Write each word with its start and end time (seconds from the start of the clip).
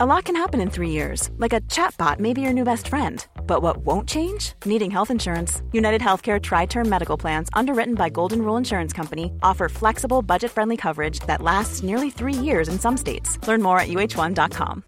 A 0.00 0.06
lot 0.06 0.26
can 0.26 0.36
happen 0.36 0.60
in 0.60 0.70
three 0.70 0.90
years, 0.90 1.28
like 1.38 1.52
a 1.52 1.60
chatbot 1.62 2.20
may 2.20 2.32
be 2.32 2.40
your 2.40 2.52
new 2.52 2.62
best 2.62 2.86
friend. 2.86 3.26
But 3.48 3.62
what 3.62 3.78
won't 3.78 4.08
change? 4.08 4.52
Needing 4.64 4.92
health 4.92 5.10
insurance. 5.10 5.60
United 5.72 6.00
Healthcare 6.00 6.40
Tri 6.40 6.66
Term 6.66 6.88
Medical 6.88 7.16
Plans, 7.16 7.48
underwritten 7.52 7.96
by 7.96 8.08
Golden 8.08 8.42
Rule 8.42 8.56
Insurance 8.56 8.92
Company, 8.92 9.32
offer 9.42 9.68
flexible, 9.68 10.22
budget 10.22 10.52
friendly 10.52 10.76
coverage 10.76 11.18
that 11.26 11.42
lasts 11.42 11.82
nearly 11.82 12.10
three 12.10 12.32
years 12.32 12.68
in 12.68 12.78
some 12.78 12.96
states. 12.96 13.44
Learn 13.48 13.60
more 13.60 13.80
at 13.80 13.88
uh1.com. 13.88 14.84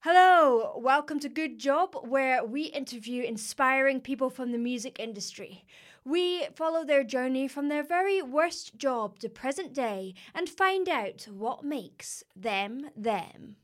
Hello, 0.00 0.72
welcome 0.78 1.20
to 1.20 1.28
Good 1.28 1.58
Job, 1.58 1.94
where 2.08 2.42
we 2.42 2.62
interview 2.62 3.22
inspiring 3.22 4.00
people 4.00 4.30
from 4.30 4.50
the 4.50 4.58
music 4.58 4.98
industry. 4.98 5.66
We 6.04 6.46
follow 6.56 6.84
their 6.84 7.04
journey 7.04 7.46
from 7.46 7.68
their 7.68 7.84
very 7.84 8.20
worst 8.22 8.76
job 8.76 9.20
to 9.20 9.28
present 9.28 9.72
day 9.72 10.14
and 10.34 10.48
find 10.48 10.88
out 10.88 11.28
what 11.30 11.64
makes 11.64 12.24
them 12.34 12.90
them. 12.96 13.56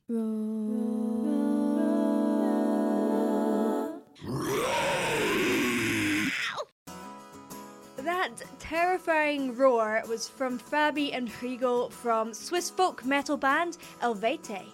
That 7.96 8.42
terrifying 8.60 9.56
roar 9.56 10.02
was 10.08 10.28
from 10.28 10.60
Fabi 10.60 11.12
and 11.12 11.28
Chrigel 11.28 11.90
from 11.90 12.32
Swiss 12.32 12.70
folk 12.70 13.04
metal 13.04 13.36
band 13.36 13.78
Eluveitie. 14.00 14.72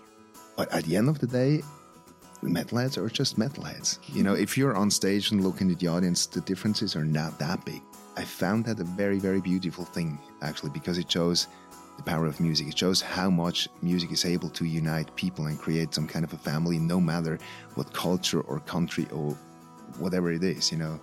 At 0.58 0.84
the 0.84 0.96
end 0.96 1.08
of 1.08 1.19
the 1.19 1.27
day, 1.27 1.62
metalheads 2.51 2.97
are 2.97 3.09
just 3.09 3.39
metalheads. 3.39 3.98
You 4.15 4.23
know, 4.23 4.34
if 4.34 4.57
you're 4.57 4.77
on 4.77 4.91
stage 4.91 5.30
and 5.30 5.43
looking 5.43 5.71
at 5.71 5.79
the 5.79 5.89
audience, 5.89 6.27
the 6.27 6.41
differences 6.41 6.97
are 6.97 7.05
not 7.05 7.39
that 7.39 7.65
big. 7.65 7.83
I 8.17 8.25
found 8.25 8.65
that 8.67 8.80
a 8.80 8.84
very, 8.84 9.19
very 9.19 9.41
beautiful 9.41 9.84
thing, 9.84 10.19
actually, 10.43 10.70
because 10.70 10.98
it 10.98 11.11
shows 11.11 11.48
the 11.97 12.03
power 12.03 12.27
of 12.27 12.41
music. 12.41 12.69
It 12.69 12.79
shows 12.79 13.01
how 13.01 13.30
much 13.30 13.69
music 13.83 14.12
is 14.12 14.25
able 14.25 14.48
to 14.51 14.65
unite 14.65 15.15
people 15.17 15.47
and 15.47 15.59
create 15.59 15.95
some 15.95 16.07
kind 16.07 16.25
of 16.25 16.33
a 16.33 16.39
family, 16.39 16.79
no 16.79 17.01
matter 17.01 17.39
what 17.75 17.93
culture 17.93 18.41
or 18.41 18.61
country 18.61 19.06
or 19.12 19.36
whatever 19.98 20.31
it 20.31 20.42
is, 20.42 20.70
you 20.73 20.79
know. 20.79 21.01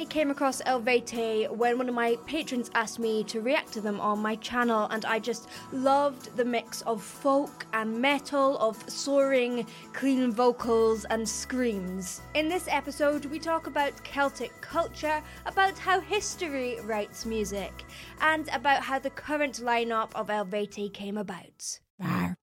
I 0.00 0.06
came 0.06 0.30
across 0.30 0.62
Eluveitie 0.62 1.54
when 1.54 1.76
one 1.76 1.86
of 1.86 1.94
my 1.94 2.16
patrons 2.24 2.70
asked 2.74 2.98
me 2.98 3.22
to 3.24 3.42
react 3.42 3.70
to 3.74 3.82
them 3.82 4.00
on 4.00 4.18
my 4.18 4.34
channel, 4.36 4.88
and 4.90 5.04
I 5.04 5.18
just 5.18 5.50
loved 5.72 6.34
the 6.38 6.44
mix 6.44 6.80
of 6.82 7.02
folk 7.02 7.66
and 7.74 8.00
metal, 8.00 8.56
of 8.60 8.82
soaring, 8.88 9.66
clean 9.92 10.32
vocals 10.32 11.04
and 11.10 11.28
screams. 11.28 12.22
In 12.32 12.48
this 12.48 12.66
episode, 12.68 13.26
we 13.26 13.38
talk 13.38 13.66
about 13.66 14.02
Celtic 14.02 14.58
culture, 14.62 15.22
about 15.44 15.76
how 15.76 16.00
history 16.00 16.78
writes 16.84 17.26
music, 17.26 17.84
and 18.22 18.48
about 18.54 18.82
how 18.82 18.98
the 18.98 19.10
current 19.10 19.56
lineup 19.56 20.12
of 20.14 20.28
Eluveitie 20.28 20.94
came 20.94 21.18
about. 21.18 21.78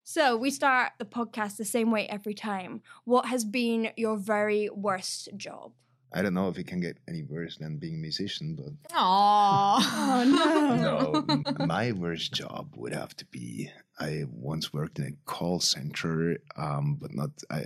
So, 0.04 0.38
we 0.38 0.52
start 0.52 0.92
the 1.00 1.06
podcast 1.06 1.58
the 1.58 1.66
same 1.66 1.90
way 1.90 2.08
every 2.08 2.36
time. 2.36 2.84
What 3.04 3.26
has 3.26 3.44
been 3.44 3.90
your 3.98 4.16
very 4.16 4.70
worst 4.70 5.30
job? 5.36 5.72
I 6.14 6.22
don't 6.22 6.34
know 6.34 6.48
if 6.48 6.58
it 6.58 6.68
can 6.68 6.80
get 6.80 6.98
any 7.08 7.24
worse 7.24 7.58
than 7.58 7.78
being 7.78 7.96
a 7.96 7.98
musician, 7.98 8.56
but 8.56 8.96
Aww. 8.96 9.78
Oh 9.80 11.24
no. 11.28 11.42
no, 11.60 11.66
my 11.66 11.92
worst 11.92 12.34
job 12.34 12.74
would 12.76 12.94
have 12.94 13.16
to 13.18 13.26
be. 13.26 13.70
I 14.00 14.26
once 14.32 14.72
worked 14.72 15.00
in 15.00 15.06
a 15.06 15.12
call 15.26 15.60
center, 15.60 16.38
um, 16.56 16.98
but 17.00 17.14
not. 17.14 17.32
I, 17.50 17.66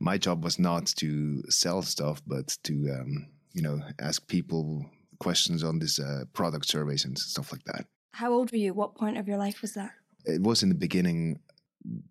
my 0.00 0.16
job 0.16 0.42
was 0.42 0.58
not 0.58 0.86
to 0.96 1.42
sell 1.50 1.82
stuff, 1.82 2.22
but 2.26 2.56
to 2.64 2.72
um, 2.98 3.26
you 3.52 3.62
know 3.62 3.80
ask 4.00 4.26
people 4.26 4.86
questions 5.18 5.62
on 5.62 5.78
this 5.78 5.98
uh, 5.98 6.24
product 6.32 6.66
surveys 6.66 7.04
and 7.04 7.18
stuff 7.18 7.52
like 7.52 7.64
that. 7.64 7.86
How 8.12 8.32
old 8.32 8.52
were 8.52 8.58
you? 8.58 8.72
What 8.72 8.94
point 8.94 9.18
of 9.18 9.28
your 9.28 9.38
life 9.38 9.60
was 9.60 9.74
that? 9.74 9.92
It 10.24 10.40
was 10.42 10.62
in 10.62 10.70
the 10.70 10.74
beginning 10.74 11.40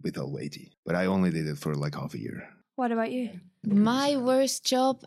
with 0.03 0.15
Eluveitie, 0.15 0.69
but 0.85 0.95
I 0.95 1.07
only 1.07 1.31
did 1.31 1.47
it 1.47 1.57
for 1.57 1.73
like 1.75 1.95
half 1.95 2.13
a 2.13 2.19
year. 2.19 2.47
What 2.75 2.91
about 2.91 3.11
you? 3.11 3.31
My 3.65 4.17
worst 4.17 4.65
job 4.65 5.03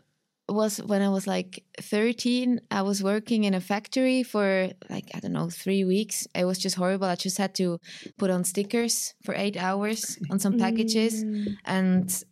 was 0.53 0.77
when 0.77 1.01
I 1.01 1.09
was 1.09 1.27
like 1.27 1.63
13. 1.79 2.61
I 2.71 2.81
was 2.81 3.03
working 3.03 3.43
in 3.43 3.53
a 3.53 3.61
factory 3.61 4.23
for 4.23 4.69
like, 4.89 5.09
I 5.13 5.19
don't 5.19 5.33
know, 5.33 5.49
three 5.49 5.83
weeks. 5.83 6.27
It 6.35 6.45
was 6.45 6.57
just 6.57 6.75
horrible. 6.75 7.07
I 7.07 7.15
just 7.15 7.37
had 7.37 7.55
to 7.55 7.79
put 8.17 8.29
on 8.29 8.43
stickers 8.43 9.13
for 9.23 9.33
eight 9.35 9.57
hours 9.57 10.17
on 10.31 10.39
some 10.39 10.57
packages. 10.57 11.23
Mm. 11.23 11.55
And 11.65 12.23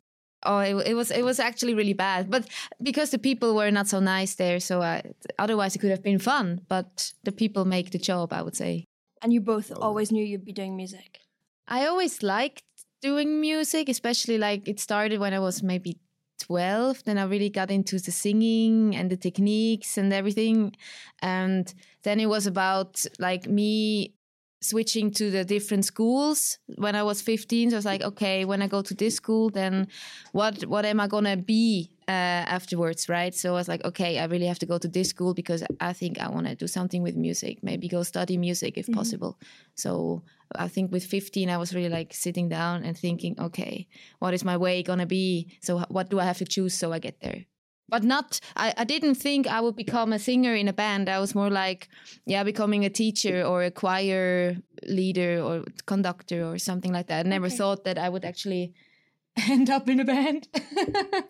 oh, 0.44 0.60
it, 0.60 0.88
it 0.88 0.94
was 0.94 1.12
it 1.12 1.24
was 1.24 1.40
actually 1.40 1.74
really 1.74 1.94
bad. 1.94 2.30
But 2.30 2.48
because 2.82 3.12
the 3.12 3.20
people 3.20 3.56
were 3.56 3.72
not 3.72 3.88
so 3.88 4.00
nice 4.00 4.36
there, 4.36 4.60
so 4.60 4.82
I, 4.82 5.04
otherwise 5.40 5.76
it 5.76 5.80
could 5.80 5.92
have 5.92 6.04
been 6.04 6.20
fun. 6.20 6.62
But 6.68 7.14
the 7.24 7.32
people 7.32 7.66
make 7.66 7.92
the 7.92 8.00
job, 8.00 8.34
I 8.34 8.42
would 8.42 8.56
say. 8.56 8.86
And 9.22 9.34
you 9.34 9.42
both 9.42 9.72
oh. 9.76 9.80
always 9.82 10.12
knew 10.12 10.24
you'd 10.24 10.46
be 10.46 10.54
doing 10.54 10.76
music. 10.76 11.20
I 11.68 11.88
always 11.88 12.24
liked 12.24 12.64
doing 13.02 13.42
music, 13.42 13.90
especially 13.90 14.38
like 14.38 14.68
it 14.68 14.80
started 14.80 15.20
when 15.20 15.34
I 15.34 15.40
was 15.40 15.62
maybe 15.62 15.98
12. 16.40 17.04
Then 17.04 17.18
I 17.18 17.24
really 17.26 17.50
got 17.50 17.72
into 17.72 18.00
the 18.00 18.12
singing 18.12 18.96
and 18.96 19.10
the 19.10 19.18
techniques 19.18 19.98
and 19.98 20.14
everything. 20.14 20.76
And 21.22 21.74
then 22.04 22.20
it 22.20 22.28
was 22.28 22.48
about 22.48 23.06
like 23.20 23.48
me 23.48 24.14
switching 24.60 25.12
to 25.12 25.30
the 25.30 25.46
different 25.46 25.86
schools 25.86 26.58
when 26.76 26.96
I 26.96 27.04
was 27.04 27.22
15. 27.22 27.70
So 27.70 27.76
I 27.76 27.78
was 27.78 27.86
like, 27.86 28.02
okay, 28.02 28.46
when 28.46 28.62
I 28.62 28.68
go 28.68 28.82
to 28.82 28.94
this 28.94 29.16
school, 29.16 29.50
then 29.50 29.88
what 30.32 30.66
what 30.66 30.86
am 30.86 31.00
I 31.00 31.08
gonna 31.08 31.38
be 31.38 31.92
uh, 32.08 32.12
afterwards, 32.48 33.10
right? 33.10 33.36
So 33.36 33.50
I 33.50 33.54
was 33.54 33.68
like, 33.68 33.84
okay, 33.86 34.20
I 34.20 34.26
really 34.26 34.48
have 34.48 34.60
to 34.60 34.66
go 34.66 34.78
to 34.78 34.88
this 34.88 35.10
school 35.10 35.34
because 35.34 35.64
I 35.80 35.94
think 35.94 36.20
I 36.20 36.30
want 36.30 36.48
to 36.48 36.56
do 36.56 36.68
something 36.68 37.04
with 37.04 37.16
music. 37.16 37.60
Maybe 37.62 37.88
go 37.88 38.04
study 38.04 38.38
music 38.38 38.78
if 38.78 38.92
possible. 38.92 39.38
So 39.76 40.24
I 40.56 40.68
think 40.68 40.92
with 40.92 41.06
15, 41.06 41.50
I 41.50 41.58
was 41.58 41.76
really 41.76 41.90
like 41.90 42.14
sitting 42.14 42.50
down 42.50 42.84
and 42.84 42.98
thinking, 42.98 43.36
okay, 43.40 43.88
what 44.20 44.34
is 44.34 44.44
my 44.44 44.58
way 44.58 44.84
gonna 44.84 45.06
be? 45.06 45.50
So 45.62 45.80
what 45.90 46.10
do 46.10 46.20
I 46.20 46.26
have 46.26 46.38
to 46.40 46.46
choose 46.46 46.74
so 46.74 46.94
I 46.94 47.00
get 47.00 47.20
there? 47.22 47.46
But 47.90 48.04
not, 48.04 48.40
I, 48.56 48.74
I 48.78 48.84
didn't 48.84 49.16
think 49.16 49.48
I 49.48 49.62
would 49.62 49.76
become 49.76 50.12
a 50.12 50.20
singer 50.20 50.54
in 50.54 50.68
a 50.68 50.74
band. 50.74 51.08
I 51.08 51.20
was 51.20 51.34
more 51.34 51.50
like, 51.50 51.88
yeah, 52.26 52.44
becoming 52.44 52.84
a 52.84 52.90
teacher 52.90 53.44
or 53.44 53.64
a 53.64 53.72
choir 53.72 54.58
leader 54.88 55.42
or 55.42 55.64
conductor 55.86 56.46
or 56.46 56.58
something 56.58 56.92
like 56.92 57.08
that. 57.08 57.26
I 57.26 57.30
never 57.30 57.50
thought 57.50 57.86
that 57.86 57.98
I 57.98 58.10
would 58.10 58.26
actually 58.26 58.74
end 59.50 59.70
up 59.70 59.88
in 59.88 60.00
a 60.00 60.06
band. 60.06 60.48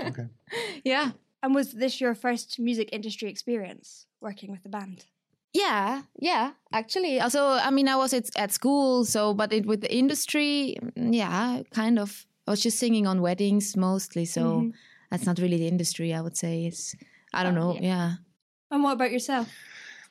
Okay. 0.01 0.27
Yeah. 0.83 1.11
And 1.43 1.53
was 1.53 1.73
this 1.73 2.01
your 2.01 2.15
first 2.15 2.57
music 2.59 2.89
industry 2.91 3.29
experience 3.29 4.07
working 4.21 4.49
with 4.51 4.63
the 4.63 4.69
band? 4.69 5.05
Yeah, 5.53 6.03
yeah, 6.19 6.51
actually. 6.71 7.19
Also, 7.19 7.43
I 7.45 7.69
mean, 7.69 7.87
I 7.87 7.95
was 7.95 8.13
at, 8.13 8.29
at 8.37 8.51
school, 8.51 9.05
so, 9.05 9.33
but 9.33 9.53
it, 9.53 9.65
with 9.65 9.81
the 9.81 9.93
industry, 9.93 10.77
mm, 10.81 11.13
yeah, 11.13 11.61
kind 11.71 11.99
of. 11.99 12.25
I 12.47 12.51
was 12.51 12.61
just 12.61 12.79
singing 12.79 13.05
on 13.07 13.21
weddings 13.21 13.75
mostly, 13.75 14.23
so 14.23 14.71
that's 15.09 15.25
not 15.25 15.39
really 15.39 15.57
the 15.57 15.67
industry, 15.67 16.13
I 16.13 16.21
would 16.21 16.37
say. 16.37 16.65
It's, 16.65 16.95
I 17.33 17.43
don't 17.43 17.55
know, 17.55 17.77
yeah. 17.79 18.15
And 18.71 18.83
what 18.83 18.93
about 18.93 19.11
yourself? 19.11 19.49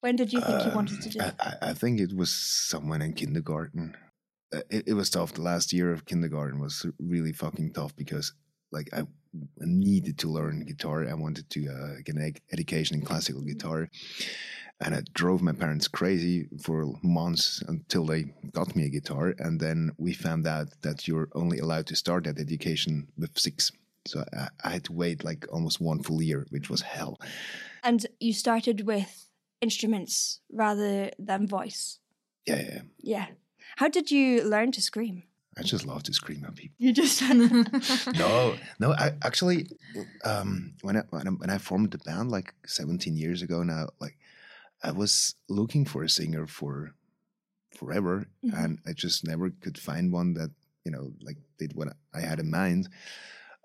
When 0.00 0.16
did 0.16 0.32
you 0.32 0.40
think 0.40 0.64
you 0.64 0.72
wanted 0.72 1.00
to 1.02 1.08
do 1.08 1.20
I, 1.20 1.26
it? 1.28 1.34
I- 1.40 1.70
I 1.70 1.74
think 1.74 2.00
it 2.00 2.14
was 2.14 2.30
someone 2.30 3.02
in 3.02 3.12
kindergarten. 3.12 3.96
Uh, 4.54 4.60
It, 4.70 4.88
it 4.88 4.94
was 4.94 5.10
tough. 5.10 5.32
The 5.34 5.42
last 5.42 5.72
year 5.72 5.90
of 5.92 6.04
kindergarten 6.04 6.60
was 6.60 6.86
really 6.98 7.32
fucking 7.32 7.72
tough 7.72 7.94
because, 7.96 8.32
like, 8.70 8.88
I 8.92 9.06
needed 9.58 10.18
to 10.18 10.28
learn 10.28 10.64
guitar. 10.64 11.06
I 11.08 11.14
wanted 11.14 11.50
to 11.50 11.60
uh, 11.68 11.94
get 12.04 12.14
an 12.16 12.22
ed- 12.22 12.40
education 12.52 12.96
in 12.98 13.04
classical 13.04 13.42
guitar, 13.42 13.88
and 14.80 14.94
it 14.94 15.12
drove 15.12 15.42
my 15.42 15.52
parents 15.52 15.88
crazy 15.88 16.48
for 16.62 16.86
months 17.02 17.62
until 17.68 18.06
they 18.06 18.32
got 18.52 18.76
me 18.76 18.84
a 18.86 18.90
guitar. 18.90 19.34
And 19.38 19.60
then 19.60 19.90
we 19.98 20.12
found 20.14 20.46
out 20.46 20.68
that 20.82 21.08
you're 21.08 21.28
only 21.34 21.58
allowed 21.58 21.86
to 21.88 21.96
start 21.96 22.24
that 22.24 22.38
education 22.38 23.08
with 23.18 23.36
six. 23.38 23.72
So 24.08 24.24
I, 24.32 24.48
I 24.64 24.70
had 24.70 24.84
to 24.84 24.92
wait 24.92 25.24
like 25.24 25.46
almost 25.52 25.80
one 25.80 26.02
full 26.02 26.22
year, 26.22 26.46
which 26.50 26.70
was 26.70 26.80
hell. 26.82 27.18
And 27.82 28.06
you 28.20 28.32
started 28.32 28.86
with 28.86 29.28
instruments 29.60 30.40
rather 30.52 31.10
than 31.18 31.46
voice. 31.46 31.98
Yeah, 32.46 32.56
yeah. 32.56 32.70
yeah. 32.72 32.80
Yeah. 33.02 33.26
How 33.76 33.88
did 33.88 34.10
you 34.10 34.42
learn 34.44 34.72
to 34.72 34.80
scream? 34.82 35.22
I 35.58 35.62
just 35.62 35.86
love 35.86 36.02
to 36.02 36.12
scream 36.12 36.44
at 36.44 36.54
people. 36.54 36.76
You 36.78 36.92
just 36.92 37.22
no, 38.14 38.56
no. 38.78 38.92
I 38.92 39.12
actually, 39.22 39.66
um, 40.24 40.74
when 40.82 40.96
I 40.98 41.02
when 41.10 41.26
I, 41.26 41.30
when 41.30 41.50
I 41.50 41.58
formed 41.58 41.92
the 41.92 41.98
band 41.98 42.30
like 42.30 42.52
17 42.66 43.16
years 43.16 43.40
ago 43.42 43.62
now, 43.62 43.88
like 43.98 44.18
I 44.82 44.90
was 44.92 45.34
looking 45.48 45.86
for 45.86 46.02
a 46.04 46.10
singer 46.10 46.46
for 46.46 46.92
forever, 47.74 48.26
Mhm. 48.44 48.64
and 48.64 48.78
I 48.86 48.92
just 48.92 49.26
never 49.26 49.50
could 49.50 49.78
find 49.78 50.12
one 50.12 50.34
that 50.34 50.50
you 50.84 50.92
know 50.92 51.12
like 51.22 51.38
did 51.58 51.72
what 51.74 51.88
I 52.14 52.20
had 52.20 52.38
in 52.38 52.50
mind. 52.50 52.88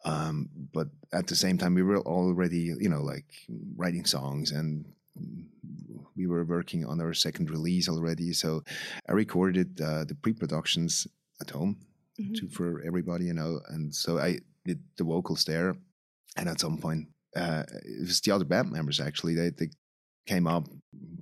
Um, 0.03 0.49
but 0.73 0.87
at 1.13 1.27
the 1.27 1.35
same 1.35 1.57
time, 1.57 1.75
we 1.75 1.83
were 1.83 1.99
already 2.01 2.73
you 2.79 2.89
know 2.89 3.01
like 3.03 3.25
writing 3.75 4.05
songs 4.05 4.51
and. 4.51 4.85
We 6.15 6.27
were 6.27 6.43
working 6.45 6.85
on 6.85 7.01
our 7.01 7.13
second 7.13 7.49
release 7.49 7.89
already, 7.89 8.33
so 8.33 8.63
I 9.09 9.13
recorded 9.13 9.79
uh, 9.81 10.03
the 10.05 10.15
pre-productions 10.15 11.07
at 11.41 11.49
home 11.51 11.75
Mhm. 12.19 12.35
to 12.35 12.47
for 12.49 12.81
everybody, 12.85 13.25
you 13.25 13.33
know. 13.33 13.59
And 13.69 13.93
so 13.93 14.17
I 14.19 14.39
did 14.65 14.79
the 14.97 15.03
vocals 15.03 15.43
there, 15.45 15.75
and 16.37 16.49
at 16.49 16.59
some 16.59 16.77
point, 16.77 17.07
uh, 17.35 17.63
it 17.85 18.01
was 18.07 18.21
the 18.21 18.31
other 18.31 18.45
band 18.45 18.71
members 18.71 18.99
actually. 18.99 19.35
They 19.35 19.49
they 19.51 19.69
came 20.25 20.47
up 20.47 20.67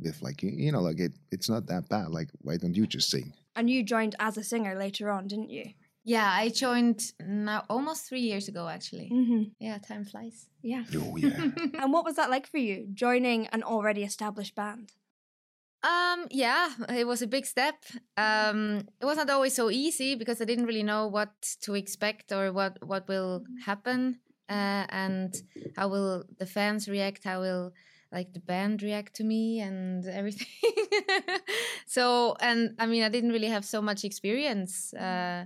with 0.01 0.21
like 0.21 0.41
you 0.43 0.71
know 0.71 0.81
like 0.81 0.99
it 0.99 1.13
it's 1.31 1.49
not 1.49 1.65
that 1.67 1.87
bad. 1.89 2.09
Like 2.09 2.29
why 2.41 2.57
don't 2.57 2.75
you 2.75 2.85
just 2.87 3.09
sing? 3.09 3.33
And 3.55 3.69
you 3.69 3.83
joined 3.83 4.15
as 4.19 4.37
a 4.37 4.43
singer 4.43 4.75
later 4.75 5.09
on, 5.11 5.27
didn't 5.27 5.49
you? 5.51 5.73
Yeah, 6.09 6.27
I 6.27 6.49
joined 6.49 7.13
now 7.23 7.65
almost 7.69 8.09
three 8.09 8.21
years 8.21 8.47
ago, 8.47 8.67
actually. 8.67 9.11
Mm-hmm. 9.13 9.43
Yeah, 9.59 9.77
time 9.77 10.05
flies. 10.05 10.47
Yeah. 10.63 10.83
Oh 10.95 11.15
yeah. 11.17 11.29
and 11.81 11.93
what 11.93 12.03
was 12.03 12.15
that 12.15 12.31
like 12.31 12.47
for 12.47 12.57
you, 12.57 12.87
joining 12.95 13.45
an 13.53 13.61
already 13.61 14.03
established 14.03 14.55
band? 14.55 14.91
Um, 15.83 16.25
yeah, 16.31 16.71
it 16.89 17.05
was 17.05 17.21
a 17.21 17.27
big 17.27 17.45
step. 17.45 17.75
Um, 18.17 18.87
it 18.99 19.05
was 19.05 19.17
not 19.17 19.29
always 19.29 19.53
so 19.53 19.69
easy 19.69 20.15
because 20.15 20.41
I 20.41 20.45
didn't 20.45 20.65
really 20.65 20.81
know 20.81 21.05
what 21.05 21.29
to 21.61 21.75
expect 21.75 22.31
or 22.31 22.51
what 22.51 22.79
what 22.81 23.07
will 23.07 23.43
happen, 23.63 24.17
uh, 24.49 24.89
and 24.89 25.31
how 25.77 25.89
will 25.89 26.23
the 26.39 26.47
fans 26.47 26.89
react? 26.89 27.23
How 27.23 27.41
will 27.41 27.71
like 28.11 28.33
the 28.33 28.39
band 28.39 28.81
react 28.81 29.13
to 29.17 29.23
me 29.23 29.59
and 29.59 30.03
everything? 30.19 30.47
so, 31.85 32.35
and 32.41 32.73
I 32.79 32.87
mean, 32.87 33.03
I 33.03 33.09
didn't 33.09 33.31
really 33.31 33.53
have 33.53 33.63
so 33.63 33.79
much 33.79 34.03
experience 34.03 34.91
uh, 34.95 35.45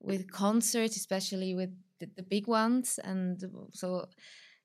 with 0.00 0.30
concerts, 0.30 0.96
especially 0.96 1.54
with 1.54 1.70
the, 2.00 2.08
the 2.16 2.22
big 2.22 2.46
ones, 2.46 2.98
and 3.02 3.42
so 3.72 4.08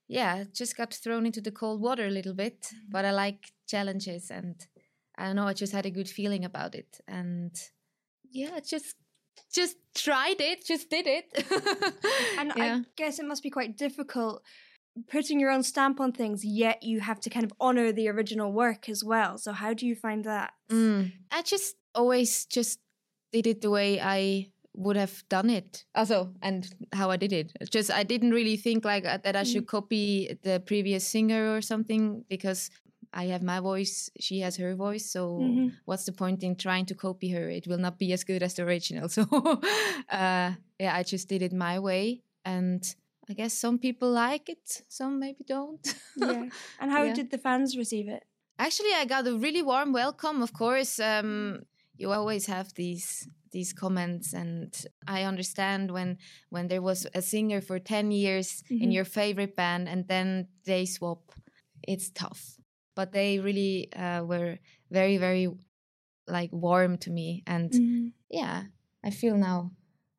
yeah, 0.07 0.43
just 0.53 0.77
got 0.77 0.93
thrown 0.93 1.25
into 1.25 1.41
the 1.41 1.51
cold 1.51 1.81
water 1.81 2.05
a 2.05 2.11
little 2.11 2.33
bit. 2.33 2.67
But 2.89 3.05
I 3.05 3.11
like 3.11 3.51
challenges 3.67 4.29
and 4.29 4.55
I 5.17 5.25
don't 5.25 5.35
know, 5.35 5.47
I 5.47 5.53
just 5.53 5.73
had 5.73 5.85
a 5.85 5.91
good 5.91 6.09
feeling 6.09 6.45
about 6.45 6.75
it. 6.75 6.99
And 7.07 7.55
yeah, 8.29 8.59
just 8.59 8.95
just 9.51 9.77
tried 9.95 10.39
it, 10.39 10.65
just 10.65 10.89
did 10.89 11.07
it. 11.07 11.45
And 12.39 12.51
yeah. 12.55 12.75
I 12.75 12.81
guess 12.95 13.19
it 13.19 13.25
must 13.25 13.43
be 13.43 13.49
quite 13.49 13.77
difficult 13.77 14.43
putting 15.09 15.39
your 15.39 15.49
own 15.49 15.63
stamp 15.63 15.99
on 15.99 16.11
things, 16.11 16.45
yet 16.45 16.83
you 16.83 16.99
have 16.99 17.19
to 17.21 17.29
kind 17.29 17.43
of 17.43 17.53
honor 17.59 17.91
the 17.91 18.07
original 18.09 18.51
work 18.51 18.87
as 18.87 19.03
well. 19.03 19.37
So 19.37 19.51
how 19.51 19.73
do 19.73 19.87
you 19.87 19.95
find 19.95 20.23
that? 20.25 20.53
Mm. 20.69 21.13
I 21.31 21.41
just 21.41 21.75
always 21.95 22.45
just 22.45 22.79
did 23.31 23.47
it 23.47 23.61
the 23.61 23.71
way 23.71 23.99
I 23.99 24.51
would 24.75 24.95
have 24.95 25.23
done 25.29 25.49
it. 25.49 25.85
Also, 25.95 26.33
and 26.41 26.67
how 26.93 27.11
I 27.11 27.17
did 27.17 27.33
it. 27.33 27.53
Just 27.69 27.91
I 27.91 28.03
didn't 28.03 28.31
really 28.31 28.57
think 28.57 28.85
like 28.85 29.05
uh, 29.05 29.17
that 29.23 29.35
I 29.35 29.43
should 29.43 29.67
copy 29.67 30.37
the 30.43 30.61
previous 30.65 31.07
singer 31.07 31.55
or 31.55 31.61
something 31.61 32.25
because 32.29 32.69
I 33.13 33.25
have 33.25 33.43
my 33.43 33.59
voice, 33.59 34.09
she 34.19 34.39
has 34.39 34.57
her 34.57 34.75
voice. 34.75 35.05
So 35.11 35.39
Mhm. 35.41 35.71
what's 35.85 36.05
the 36.05 36.11
point 36.13 36.43
in 36.43 36.55
trying 36.55 36.85
to 36.87 36.95
copy 36.95 37.29
her? 37.29 37.49
It 37.49 37.67
will 37.67 37.77
not 37.77 37.99
be 37.99 38.11
as 38.13 38.23
good 38.23 38.41
as 38.43 38.53
the 38.55 38.63
original. 38.63 39.07
So 39.13 39.23
uh, 40.09 40.53
yeah, 40.79 40.95
I 40.95 41.03
just 41.03 41.27
did 41.29 41.41
it 41.41 41.53
my 41.53 41.79
way, 41.79 42.21
and 42.45 42.83
I 43.29 43.33
guess 43.33 43.53
some 43.53 43.77
people 43.79 44.09
like 44.11 44.49
it, 44.49 44.83
some 44.89 45.19
maybe 45.19 45.43
don't. 45.45 45.85
Yeah. 46.15 46.43
And 46.79 46.91
how 46.91 47.03
Yeah. 47.05 47.13
did 47.13 47.29
the 47.29 47.37
fans 47.37 47.77
receive 47.77 48.07
it? 48.09 48.23
Actually, 48.57 48.93
I 48.95 49.05
got 49.05 49.27
a 49.27 49.35
really 49.37 49.61
warm 49.63 49.93
welcome. 49.93 50.41
Of 50.41 50.53
course, 50.53 50.99
um, 50.99 51.63
you 51.97 52.11
always 52.11 52.45
have 52.47 52.73
these 52.75 53.27
these 53.53 53.73
comments, 53.73 54.33
and 54.33 54.73
I 55.07 55.23
understand 55.23 55.91
when 55.91 56.17
when 56.49 56.67
there 56.67 56.81
was 56.81 57.07
a 57.13 57.21
singer 57.21 57.61
for 57.61 57.79
ten 57.79 58.11
years 58.11 58.63
in 58.69 58.89
Mhm. 58.89 58.93
your 58.93 59.05
favorite 59.05 59.55
band, 59.55 59.87
and 59.87 60.07
then 60.07 60.47
they 60.65 60.85
swap. 60.85 61.31
It's 61.87 62.09
tough, 62.11 62.57
but 62.95 63.11
they 63.11 63.39
really 63.39 63.87
uh, 63.93 64.23
were 64.25 64.57
very 64.91 65.17
very 65.17 65.47
like 66.27 66.51
warm 66.53 66.97
to 66.97 67.11
me, 67.11 67.43
and 67.47 67.71
yeah, 68.29 68.63
I 69.05 69.11
feel 69.11 69.37
now 69.37 69.71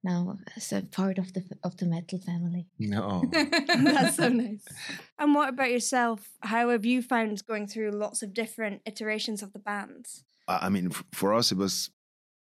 now 0.03 0.37
as 0.57 0.73
a 0.73 0.83
part 0.83 1.19
of 1.19 1.33
the 1.33 1.43
of 1.63 1.77
the 1.77 1.87
metal 1.87 2.19
family. 2.19 2.67
No. 2.79 3.23
That's 3.95 4.17
so 4.17 4.29
nice. 4.29 4.65
And 5.19 5.35
what 5.35 5.49
about 5.49 5.71
yourself? 5.71 6.21
How 6.41 6.71
have 6.71 6.85
you 6.85 7.01
found 7.03 7.47
going 7.47 7.69
through 7.69 7.93
lots 7.93 8.23
of 8.23 8.35
different 8.35 8.83
iterations 8.85 9.43
of 9.43 9.53
the 9.53 9.59
bands? 9.61 10.25
I 10.49 10.67
I 10.67 10.69
mean, 10.71 10.91
for 11.13 11.33
us, 11.39 11.53
it 11.53 11.59
was, 11.59 11.91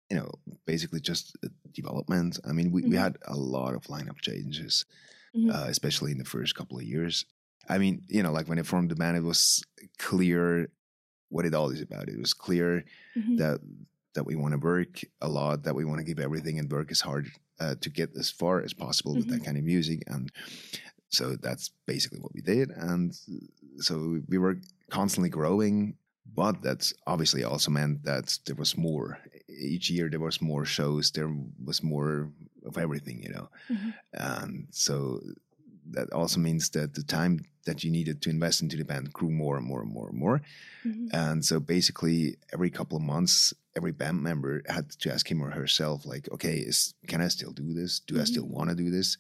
you 0.10 0.18
know, 0.18 0.30
basically 0.66 1.00
just 1.02 1.36
a 1.44 1.50
development. 1.74 2.40
I 2.48 2.52
mean, 2.54 2.72
we, 2.72 2.82
we 2.84 2.96
Mhm. 2.96 3.00
had 3.06 3.18
a 3.26 3.36
lot 3.36 3.74
of 3.74 3.84
lineup 3.88 4.20
changes, 4.22 4.86
Mhm. 5.36 5.50
uh, 5.54 5.66
especially 5.68 6.12
in 6.12 6.18
the 6.18 6.26
first 6.26 6.56
couple 6.56 6.78
of 6.78 6.84
years. 6.84 7.26
I 7.70 7.78
mean, 7.78 8.04
you 8.08 8.24
know, 8.24 8.32
like 8.32 8.48
when 8.48 8.60
I 8.60 8.64
formed 8.64 8.90
the 8.92 8.96
band, 8.96 9.18
it 9.18 9.24
was 9.24 9.62
clear 9.98 10.70
what 11.30 11.46
it 11.46 11.54
all 11.54 11.70
is 11.72 11.82
about. 11.82 12.08
It 12.10 12.18
was 12.20 12.34
clear 12.34 12.86
Mhm. 13.16 13.38
that 13.38 13.60
that 14.14 14.24
we 14.26 14.36
want 14.36 14.54
to 14.54 14.58
work 14.58 15.02
a 15.22 15.28
lot, 15.30 15.62
that 15.64 15.76
we 15.76 15.86
want 15.86 16.00
to 16.00 16.04
give 16.04 16.18
everything 16.20 16.58
and 16.58 16.72
work 16.72 16.90
as 16.90 17.02
hard 17.02 17.26
uh, 17.60 17.76
to 17.76 17.90
get 17.90 18.16
as 18.18 18.32
far 18.32 18.64
as 18.64 18.74
possible 18.74 19.14
with 19.16 19.28
that 19.28 19.44
kind 19.44 19.58
of 19.60 19.64
music. 19.64 20.02
And 20.08 20.32
so 21.10 21.36
that's 21.36 21.70
basically 21.86 22.20
what 22.20 22.34
we 22.34 22.42
did. 22.42 22.72
And 22.72 23.14
so 23.80 24.20
we 24.28 24.40
were 24.40 24.58
constantly 24.90 25.30
growing, 25.30 25.98
but 26.36 26.62
that's 26.62 26.94
obviously 27.06 27.44
also 27.44 27.72
meant 27.72 28.04
that 28.04 28.38
there 28.46 28.56
was 28.56 28.78
more. 28.78 29.20
Each 29.48 29.90
year 29.90 30.10
there 30.10 30.20
was 30.20 30.42
more 30.42 30.66
shows, 30.66 31.12
there 31.12 31.32
was 31.64 31.82
more 31.84 32.30
of 32.66 32.78
everything, 32.78 33.24
you 33.24 33.30
know. 33.30 33.50
Mhm. 33.70 33.94
And 34.14 34.68
so 34.72 35.22
that 35.92 36.12
also 36.12 36.40
means 36.40 36.70
that 36.70 36.94
the 36.94 37.04
time 37.04 37.40
that 37.66 37.84
you 37.84 37.92
needed 37.92 38.22
to 38.22 38.30
invest 38.30 38.62
into 38.62 38.78
the 38.78 38.84
band 38.84 39.14
grew 39.14 39.30
more 39.30 39.58
and 39.58 39.66
more 39.66 39.82
and 39.82 39.92
more 39.92 40.10
and 40.10 40.18
more. 40.18 40.42
Mhm. 40.86 41.10
And 41.14 41.46
so 41.46 41.60
basically, 41.60 42.38
every 42.54 42.70
couple 42.70 42.98
of 42.98 43.04
months, 43.04 43.54
every 43.76 43.92
band 43.92 44.22
member 44.22 44.62
had 44.68 44.90
to 44.90 45.14
ask 45.14 45.30
him 45.30 45.42
or 45.42 45.52
herself, 45.52 46.06
like, 46.06 46.30
okay, 46.32 46.58
is 46.58 46.94
can 47.08 47.22
I 47.22 47.30
still 47.30 47.52
do 47.52 47.74
this? 47.74 48.00
Do 48.00 48.20
I 48.20 48.26
still 48.26 48.48
want 48.48 48.70
to 48.70 48.76
do 48.76 48.90
this? 48.90 49.18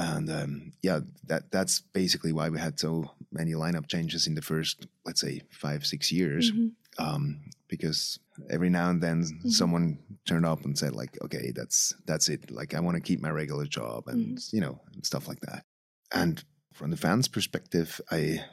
And 0.00 0.30
um, 0.30 0.72
yeah, 0.82 1.00
that 1.26 1.50
that's 1.52 1.80
basically 1.92 2.32
why 2.32 2.48
we 2.48 2.58
had 2.58 2.80
so 2.80 3.10
many 3.30 3.52
lineup 3.52 3.86
changes 3.86 4.26
in 4.26 4.34
the 4.34 4.40
first, 4.40 4.86
let's 5.04 5.20
say, 5.20 5.42
five 5.50 5.84
six 5.84 6.10
years, 6.10 6.50
Mhm. 6.52 6.72
um, 6.98 7.40
because 7.68 8.18
every 8.48 8.70
now 8.70 8.88
and 8.88 9.02
then 9.02 9.24
someone 9.50 9.98
turned 10.24 10.46
up 10.46 10.64
and 10.64 10.78
said, 10.78 10.94
like, 10.94 11.18
okay, 11.22 11.52
that's 11.54 11.92
that's 12.06 12.30
it. 12.30 12.50
Like, 12.50 12.72
I 12.72 12.80
want 12.80 12.96
to 12.96 13.02
keep 13.02 13.20
my 13.20 13.30
regular 13.30 13.66
job 13.66 14.08
and 14.08 14.40
you 14.52 14.60
know 14.62 14.80
and 14.94 15.04
stuff 15.04 15.28
like 15.28 15.40
that. 15.40 15.64
And 16.12 16.42
from 16.72 16.90
the 16.90 16.96
fans' 16.96 17.28
perspective, 17.28 18.00
I 18.10 18.44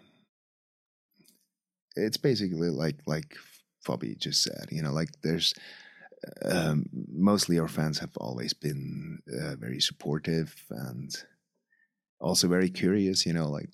it's 1.96 2.18
basically 2.18 2.70
like 2.70 2.98
like 3.06 3.38
Fabi 3.86 4.18
just 4.18 4.44
said, 4.44 4.68
you 4.70 4.82
know, 4.82 4.92
like 4.92 5.10
there's 5.24 5.54
um, 6.44 6.86
mostly 7.14 7.58
our 7.60 7.70
fans 7.70 8.00
have 8.00 8.16
always 8.18 8.54
been 8.54 9.22
uh, 9.42 9.56
very 9.56 9.80
supportive 9.80 10.54
and 10.70 11.16
also 12.19 12.48
very 12.48 12.69
curious, 12.69 13.25
you 13.25 13.34
know, 13.34 13.50
like 13.50 13.69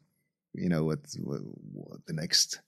you 0.54 0.70
know 0.70 0.84
what, 0.84 1.00
what, 1.20 1.42
what 1.72 2.06
the 2.06 2.14
next 2.14 2.62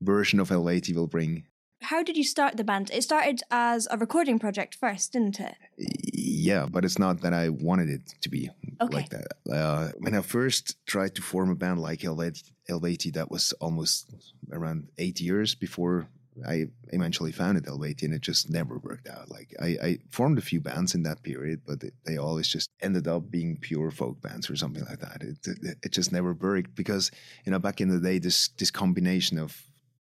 version 0.00 0.40
of 0.40 0.48
Eluveitie 0.50 0.94
will 0.94 1.06
bring. 1.08 1.44
How 1.82 2.02
did 2.02 2.16
you 2.16 2.24
start 2.24 2.56
the 2.56 2.64
band? 2.64 2.90
It 2.92 3.02
started 3.02 3.42
as 3.50 3.86
a 3.90 3.98
recording 3.98 4.38
project 4.38 4.74
first, 4.74 5.12
didn't 5.12 5.38
it? 5.40 5.54
Yeah, 5.76 6.66
but 6.70 6.84
it's 6.84 6.98
not 6.98 7.20
that 7.22 7.34
I 7.34 7.50
wanted 7.50 7.88
it 7.90 8.14
to 8.22 8.28
be 8.30 8.48
Okay. 8.80 8.94
like 8.94 9.10
that. 9.10 9.26
Uh, 9.52 9.90
when 9.98 10.14
I 10.14 10.20
first 10.22 10.76
tried 10.86 11.14
to 11.16 11.22
form 11.22 11.50
a 11.50 11.54
band 11.54 11.80
like 11.80 12.00
Eluveitie, 12.00 12.52
Eluveitie, 12.70 13.12
that 13.14 13.30
was 13.30 13.52
almost 13.60 14.14
around 14.52 14.88
eight 14.98 15.20
years 15.20 15.54
before 15.54 16.06
I 16.46 16.66
eventually 16.88 17.32
founded 17.32 17.64
Eluveitie, 17.64 18.04
and 18.04 18.14
it 18.14 18.22
just 18.22 18.50
never 18.50 18.78
worked 18.78 19.08
out. 19.08 19.30
Like 19.30 19.54
I, 19.60 19.66
I 19.82 19.98
formed 20.10 20.38
a 20.38 20.42
few 20.42 20.60
bands 20.60 20.94
in 20.94 21.02
that 21.04 21.22
period, 21.22 21.62
but 21.66 21.80
they, 21.80 21.90
they 22.06 22.16
always 22.16 22.48
just 22.48 22.70
ended 22.80 23.06
up 23.06 23.30
being 23.30 23.58
pure 23.60 23.90
folk 23.90 24.20
bands 24.20 24.50
or 24.50 24.56
something 24.56 24.84
like 24.84 25.00
that. 25.00 25.22
It, 25.22 25.38
it, 25.46 25.78
it 25.82 25.92
just 25.92 26.12
never 26.12 26.32
worked 26.32 26.74
because 26.74 27.10
you 27.44 27.52
know 27.52 27.58
back 27.58 27.80
in 27.80 27.88
the 27.88 28.00
day, 28.00 28.18
this 28.18 28.48
this 28.58 28.70
combination 28.70 29.38
of 29.38 29.62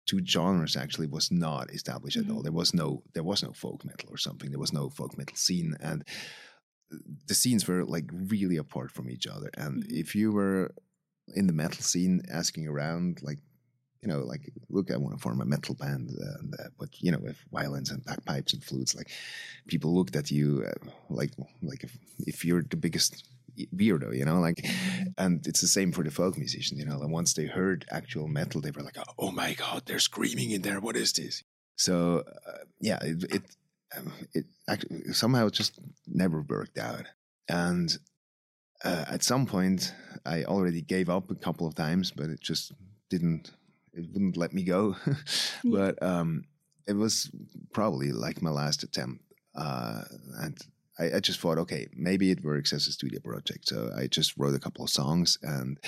two 0.06 0.24
genres 0.24 0.76
actually 0.76 1.06
was 1.06 1.30
not 1.30 1.70
established 1.70 2.16
at 2.16 2.28
all. 2.28 2.36
Mm-hmm. 2.36 2.42
There 2.42 2.52
was 2.52 2.74
no 2.74 3.02
there 3.14 3.22
was 3.22 3.42
no 3.42 3.52
folk 3.52 3.84
metal 3.84 4.08
or 4.10 4.18
something. 4.18 4.50
There 4.50 4.60
was 4.60 4.72
no 4.72 4.88
folk 4.88 5.16
metal 5.18 5.36
scene, 5.36 5.76
and 5.80 6.04
the 7.26 7.34
scenes 7.34 7.66
were 7.66 7.84
like 7.84 8.08
really 8.12 8.56
apart 8.56 8.90
from 8.90 9.10
each 9.10 9.26
other. 9.26 9.50
And 9.54 9.82
mm-hmm. 9.82 9.96
if 9.96 10.14
you 10.14 10.32
were 10.32 10.74
in 11.34 11.46
the 11.46 11.52
metal 11.52 11.82
scene 11.82 12.22
asking 12.30 12.68
around, 12.68 13.20
like 13.22 13.38
you 14.04 14.12
know, 14.12 14.20
like 14.20 14.52
look, 14.68 14.90
I 14.90 14.96
want 14.96 15.16
to 15.16 15.22
form 15.22 15.40
a 15.40 15.44
metal 15.44 15.74
band, 15.74 16.10
and, 16.10 16.54
uh, 16.54 16.68
but 16.78 16.88
you 17.00 17.10
know, 17.10 17.18
with 17.18 17.38
violins 17.52 17.90
and 17.90 18.04
bagpipes 18.04 18.52
and 18.52 18.62
flutes, 18.62 18.94
like 18.94 19.10
people 19.66 19.94
looked 19.94 20.16
at 20.16 20.30
you 20.30 20.64
uh, 20.66 20.90
like 21.08 21.32
like 21.62 21.82
if, 21.82 21.96
if 22.20 22.44
you're 22.44 22.62
the 22.62 22.76
biggest 22.76 23.24
weirdo, 23.74 24.16
you 24.16 24.24
know, 24.24 24.40
like, 24.40 24.66
and 25.16 25.46
it's 25.46 25.60
the 25.60 25.66
same 25.66 25.92
for 25.92 26.04
the 26.04 26.10
folk 26.10 26.36
musicians, 26.36 26.78
you 26.78 26.86
know. 26.86 27.00
And 27.00 27.12
once 27.12 27.34
they 27.34 27.46
heard 27.46 27.86
actual 27.90 28.28
metal, 28.28 28.60
they 28.60 28.70
were 28.70 28.82
like, 28.82 28.98
"Oh 29.18 29.30
my 29.30 29.54
god, 29.54 29.82
they're 29.86 29.98
screaming 29.98 30.50
in 30.50 30.62
there! 30.62 30.80
What 30.80 30.96
is 30.96 31.12
this?" 31.12 31.42
So 31.76 32.24
uh, 32.46 32.64
yeah, 32.80 32.98
it 33.02 33.24
it, 33.32 33.42
um, 33.96 34.12
it 34.34 34.44
actually 34.68 35.12
somehow 35.12 35.48
just 35.48 35.80
never 36.06 36.42
worked 36.42 36.78
out, 36.78 37.06
and 37.48 37.96
uh, 38.84 39.04
at 39.08 39.22
some 39.22 39.46
point, 39.46 39.94
I 40.26 40.44
already 40.44 40.82
gave 40.82 41.08
up 41.08 41.30
a 41.30 41.34
couple 41.34 41.66
of 41.66 41.74
times, 41.74 42.10
but 42.10 42.28
it 42.28 42.40
just 42.40 42.72
didn't. 43.08 43.52
It 43.94 44.06
wouldn't 44.12 44.36
let 44.36 44.52
me 44.52 44.64
go. 44.64 44.96
but 45.64 46.02
um, 46.02 46.44
it 46.86 46.94
was 46.94 47.30
probably 47.72 48.12
like 48.12 48.42
my 48.42 48.50
last 48.50 48.82
attempt, 48.82 49.22
uh, 49.54 50.02
and 50.40 50.58
I, 50.98 51.16
I, 51.16 51.20
just 51.20 51.40
thought, 51.40 51.58
okay, 51.58 51.86
maybe 51.94 52.30
it 52.30 52.44
works 52.44 52.72
as 52.72 52.86
a 52.86 52.92
studio 52.92 53.20
project. 53.20 53.68
So 53.68 53.90
I 53.96 54.06
just 54.06 54.36
wrote 54.36 54.54
a 54.54 54.60
couple 54.60 54.84
of 54.84 54.90
songs 54.90 55.38
and 55.42 55.78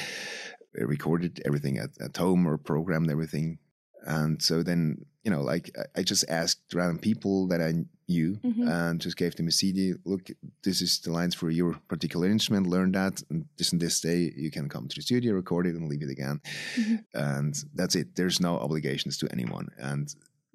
recorded 0.75 1.40
everything 1.44 1.78
at, 1.78 1.90
at 2.00 2.16
home 2.16 2.46
or 2.46 2.58
programmed 2.58 3.10
everything. 3.10 3.58
And 4.04 4.40
so 4.42 4.62
then, 4.62 5.04
you 5.25 5.30
know, 5.30 5.42
like 5.42 5.70
I 5.96 6.02
just 6.02 6.25
asked 6.28 6.75
random 6.75 6.98
people 6.98 7.48
that 7.48 7.60
I 7.60 7.75
you 8.08 8.38
Mhm. 8.44 8.68
and 8.68 9.00
just 9.00 9.16
gave 9.16 9.34
them 9.34 9.48
a 9.48 9.50
CD. 9.52 9.94
Look, 10.04 10.30
this 10.62 10.80
is 10.80 11.00
the 11.00 11.10
lines 11.10 11.34
for 11.34 11.50
your 11.50 11.75
particular 11.88 12.28
instrument. 12.28 12.66
Learn 12.68 12.92
that, 12.92 13.22
and 13.30 13.46
this 13.56 13.72
and 13.72 13.80
this 13.82 14.00
day 14.00 14.32
you 14.36 14.50
can 14.50 14.68
come 14.68 14.86
to 14.88 14.94
the 14.96 15.02
studio, 15.02 15.34
record 15.34 15.66
it, 15.66 15.75
and 15.75 15.88
leave 15.88 16.02
it 16.02 16.10
again. 16.10 16.40
Mhm. 16.76 17.04
And 17.14 17.64
that's 17.75 17.96
it. 17.96 18.14
There's 18.14 18.40
no 18.40 18.58
obligations 18.58 19.18
to 19.18 19.32
anyone, 19.32 19.68
and 19.78 20.14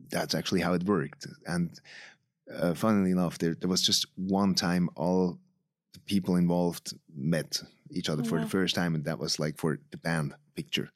that's 0.09 0.33
actually 0.33 0.61
how 0.61 0.73
it 0.73 0.83
worked. 0.85 1.27
And 1.45 1.69
uh, 2.51 2.73
funnily 2.73 3.11
enough, 3.11 3.37
there 3.37 3.55
there 3.55 3.69
was 3.69 3.81
just 3.81 4.05
one 4.15 4.55
time 4.55 4.89
all 4.95 5.39
the 5.93 5.99
people 6.01 6.35
involved 6.37 6.93
met 7.13 7.61
each 7.89 8.09
other 8.09 8.23
Oh, 8.25 8.29
for 8.29 8.37
wow. 8.37 8.43
the 8.43 8.49
first 8.49 8.75
time, 8.75 8.95
and 8.95 9.03
that 9.05 9.19
was 9.19 9.39
like 9.39 9.57
for 9.57 9.77
the 9.91 9.97
band 9.97 10.33
picture. 10.55 10.89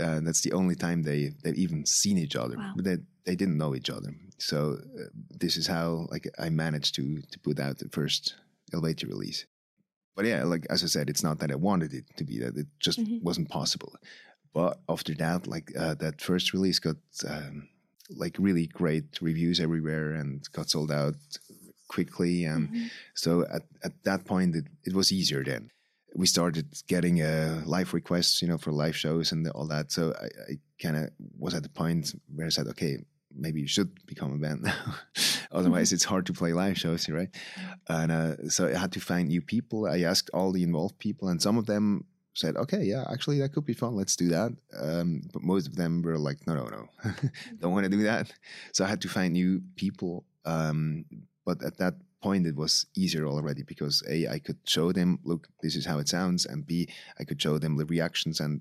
Uh, 0.00 0.20
that's 0.20 0.40
the 0.42 0.52
only 0.52 0.74
time 0.76 1.02
they 1.02 1.34
they've 1.42 1.58
even 1.64 1.84
seen 1.84 2.16
each 2.18 2.36
other, 2.36 2.56
Wow. 2.56 2.72
but 2.76 2.84
they 2.84 2.98
they 3.24 3.36
didn't 3.36 3.58
know 3.58 3.74
each 3.74 3.90
other. 3.90 4.10
So 4.38 4.78
uh, 4.98 5.04
this 5.38 5.56
is 5.56 5.66
how 5.66 6.06
like 6.10 6.26
I 6.38 6.48
managed 6.50 6.94
to 6.96 7.04
to 7.32 7.38
put 7.38 7.58
out 7.60 7.78
the 7.78 7.88
first 7.88 8.34
Eluveitie 8.72 9.08
release. 9.08 9.46
But 10.16 10.24
yeah, 10.26 10.44
like 10.44 10.66
as 10.70 10.82
I 10.82 10.86
said, 10.88 11.08
it's 11.10 11.22
not 11.22 11.38
that 11.38 11.50
I 11.50 11.56
wanted 11.56 11.92
it 11.94 12.04
to 12.16 12.24
be 12.24 12.38
that; 12.40 12.56
it 12.56 12.66
just 12.78 12.98
Mhm. 13.00 13.22
wasn't 13.22 13.48
possible. 13.48 13.92
But 14.52 14.80
after 14.88 15.14
that, 15.14 15.46
like 15.46 15.72
uh, 15.76 15.94
that 15.94 16.20
first 16.20 16.52
release 16.52 16.80
got 16.80 16.96
um, 17.28 17.68
like 18.22 18.36
really 18.38 18.66
great 18.66 19.20
reviews 19.22 19.60
everywhere 19.60 20.14
and 20.20 20.42
got 20.52 20.68
sold 20.70 20.90
out 20.90 21.14
quickly 21.88 22.44
and 22.44 22.68
Mhm. 22.68 22.90
so 23.14 23.30
at, 23.56 23.62
at 23.82 23.92
that 24.04 24.24
point 24.24 24.54
it, 24.56 24.66
it 24.84 24.94
was 24.94 25.10
easier 25.12 25.42
then 25.44 25.70
we 26.14 26.26
started 26.26 26.66
getting 26.86 27.20
uh, 27.20 27.62
live 27.66 27.92
requests 27.94 28.40
you 28.42 28.48
know 28.48 28.58
for 28.58 28.72
live 28.72 28.96
shows 28.96 29.32
and 29.32 29.48
all 29.56 29.66
that 29.66 29.90
so 29.92 30.02
i, 30.20 30.28
I 30.52 30.58
kind 30.82 30.96
of 30.96 31.10
was 31.38 31.54
at 31.54 31.62
the 31.62 31.68
point 31.68 32.14
where 32.34 32.46
i 32.46 32.50
said 32.50 32.66
okay 32.66 32.98
maybe 33.34 33.60
you 33.60 33.68
should 33.68 33.90
become 34.06 34.32
a 34.32 34.38
band. 34.38 34.62
Now 34.62 34.94
otherwise 35.52 35.92
it's 35.92 36.04
hard 36.04 36.26
to 36.26 36.32
play 36.32 36.52
live 36.52 36.78
shows 36.78 37.08
right. 37.08 37.28
And 37.88 38.12
uh, 38.12 38.48
so 38.48 38.68
i 38.68 38.76
had 38.76 38.92
to 38.92 39.00
find 39.00 39.28
new 39.28 39.40
people. 39.40 39.86
I 39.86 40.00
asked 40.00 40.30
all 40.34 40.52
the 40.52 40.62
involved 40.62 40.98
people 40.98 41.28
and 41.28 41.40
some 41.40 41.58
of 41.58 41.66
them 41.66 42.04
said 42.34 42.56
okay 42.56 42.84
yeah 42.84 43.04
actually 43.10 43.38
that 43.40 43.52
could 43.52 43.66
be 43.66 43.74
fun. 43.74 43.96
Let's 43.96 44.16
do 44.16 44.28
that. 44.28 44.52
Um, 44.80 45.22
but 45.32 45.42
most 45.42 45.66
of 45.66 45.76
them 45.76 46.02
were 46.02 46.18
like 46.18 46.46
no 46.46 46.54
no 46.54 46.64
no. 46.64 46.88
Don't 47.60 47.72
want 47.72 47.84
to 47.84 47.90
do 47.90 48.02
that. 48.04 48.32
So 48.72 48.84
i 48.84 48.88
had 48.88 49.00
to 49.02 49.08
find 49.08 49.32
new 49.32 49.62
people 49.76 50.24
um, 50.44 51.04
but 51.44 51.62
at 51.62 51.76
that 51.78 51.94
point 52.22 52.46
it 52.46 52.56
was 52.56 52.86
easier 52.94 53.26
already 53.26 53.62
because 53.62 54.02
a 54.08 54.28
i 54.28 54.38
could 54.38 54.58
show 54.64 54.92
them 54.92 55.18
look 55.24 55.48
this 55.62 55.74
is 55.74 55.86
how 55.86 55.98
it 55.98 56.06
sounds 56.06 56.44
and 56.44 56.66
b 56.66 56.86
i 57.18 57.24
could 57.24 57.40
show 57.40 57.56
them 57.58 57.76
the 57.76 57.86
reactions 57.86 58.40
and 58.40 58.60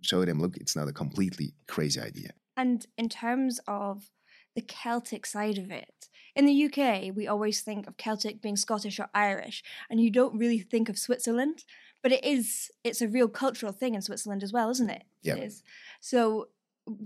show 0.00 0.24
them 0.24 0.40
look 0.40 0.56
it's 0.56 0.76
not 0.76 0.88
a 0.88 0.92
completely 0.92 1.52
crazy 1.66 2.00
idea 2.00 2.30
And 2.60 2.86
in 2.98 3.08
terms 3.08 3.58
of 3.66 4.10
the 4.54 4.60
Celtic 4.60 5.24
side 5.24 5.56
of 5.56 5.70
it, 5.70 6.08
in 6.36 6.44
the 6.44 6.64
UK, 6.66 7.16
we 7.16 7.26
always 7.26 7.62
think 7.62 7.86
of 7.86 7.96
Celtic 7.96 8.42
being 8.42 8.56
Scottish 8.56 9.00
or 9.00 9.08
Irish, 9.14 9.62
and 9.88 9.98
you 9.98 10.10
don't 10.10 10.36
really 10.38 10.58
think 10.58 10.90
of 10.90 10.98
Switzerland. 10.98 11.64
But 12.02 12.12
it 12.12 12.22
is, 12.22 12.70
it's 12.84 13.00
a 13.00 13.08
real 13.08 13.28
cultural 13.28 13.72
thing 13.72 13.94
in 13.94 14.02
Switzerland 14.02 14.42
as 14.42 14.52
well, 14.52 14.68
isn't 14.70 14.90
it? 14.90 15.04
Yeah. 15.22 15.36
It 15.36 15.44
is. 15.44 15.62
So 16.00 16.48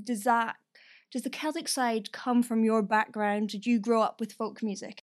does 0.02 0.24
that, 0.24 0.56
does 1.12 1.22
the 1.22 1.30
Celtic 1.30 1.68
side 1.68 2.10
come 2.10 2.42
from 2.42 2.64
your 2.64 2.82
background? 2.82 3.50
Did 3.50 3.64
you 3.64 3.78
grow 3.78 4.02
up 4.02 4.18
with 4.20 4.32
folk 4.32 4.62
music? 4.62 5.04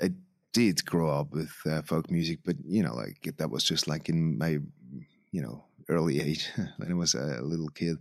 i 0.00 0.10
did 0.52 0.84
grow 0.84 1.08
up 1.10 1.32
with 1.32 1.54
uh, 1.66 1.82
folk 1.82 2.10
music 2.10 2.38
but 2.44 2.56
you 2.64 2.82
know 2.82 2.94
like 2.94 3.32
that 3.38 3.50
was 3.50 3.64
just 3.64 3.88
like 3.88 4.08
in 4.08 4.36
my 4.36 4.58
you 5.30 5.40
know 5.40 5.64
early 5.88 6.20
age 6.20 6.48
when 6.78 6.90
i 6.90 6.94
was 6.94 7.14
a 7.14 7.40
little 7.42 7.68
kid 7.68 7.96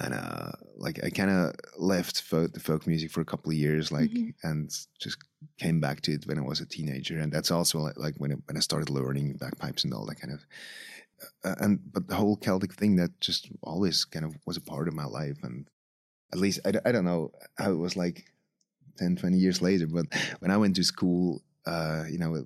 and 0.00 0.12
uh 0.14 0.50
like 0.76 1.02
i 1.04 1.08
kind 1.10 1.30
of 1.30 1.54
left 1.78 2.20
folk, 2.22 2.52
the 2.52 2.60
folk 2.60 2.86
music 2.86 3.10
for 3.10 3.20
a 3.22 3.24
couple 3.24 3.50
of 3.50 3.56
years 3.56 3.90
like 3.90 4.10
Mhm. 4.10 4.34
and 4.42 4.70
just 5.00 5.18
came 5.58 5.80
back 5.80 6.00
to 6.02 6.12
it 6.12 6.26
when 6.26 6.38
i 6.38 6.42
was 6.42 6.60
a 6.60 6.66
teenager 6.66 7.18
and 7.18 7.32
that's 7.32 7.50
also 7.50 7.78
like, 7.78 7.96
like 7.98 8.14
when, 8.18 8.32
I, 8.32 8.36
when 8.46 8.56
i 8.56 8.60
started 8.60 8.90
learning 8.90 9.34
bagpipes 9.38 9.84
and 9.84 9.94
all 9.94 10.06
that 10.06 10.20
kind 10.20 10.34
of 10.34 10.44
uh, 11.44 11.54
and 11.60 11.80
but 11.92 12.06
the 12.08 12.14
whole 12.14 12.36
celtic 12.36 12.74
thing 12.74 12.96
that 12.96 13.18
just 13.20 13.48
always 13.62 14.04
kind 14.04 14.24
of 14.24 14.36
was 14.46 14.56
a 14.56 14.60
part 14.60 14.88
of 14.88 14.94
my 14.94 15.04
life 15.06 15.38
and 15.42 15.68
at 16.32 16.38
least 16.38 16.60
I, 16.66 16.72
I 16.84 16.92
don't 16.92 17.04
know 17.06 17.32
how 17.56 17.70
it 17.72 17.76
was 17.78 17.96
like 17.96 18.26
10 18.98 19.16
20 19.16 19.38
years 19.38 19.62
later 19.62 19.86
but 19.86 20.06
when 20.40 20.50
i 20.50 20.56
went 20.56 20.76
to 20.76 20.84
school 20.84 21.42
uh 21.66 22.04
you 22.10 22.18
know 22.18 22.44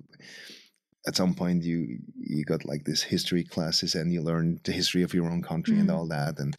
at 1.07 1.15
some 1.15 1.33
point 1.33 1.63
you 1.63 1.99
you 2.17 2.43
got 2.45 2.63
like 2.65 2.83
this 2.85 3.01
history 3.03 3.43
classes 3.43 3.95
and 3.95 4.11
you 4.13 4.21
learned 4.21 4.59
the 4.63 4.71
history 4.71 5.03
of 5.03 5.13
your 5.13 5.29
own 5.29 5.41
country 5.41 5.77
and 5.79 5.89
Mm. 5.89 5.95
all 5.95 6.07
that 6.07 6.39
and 6.39 6.55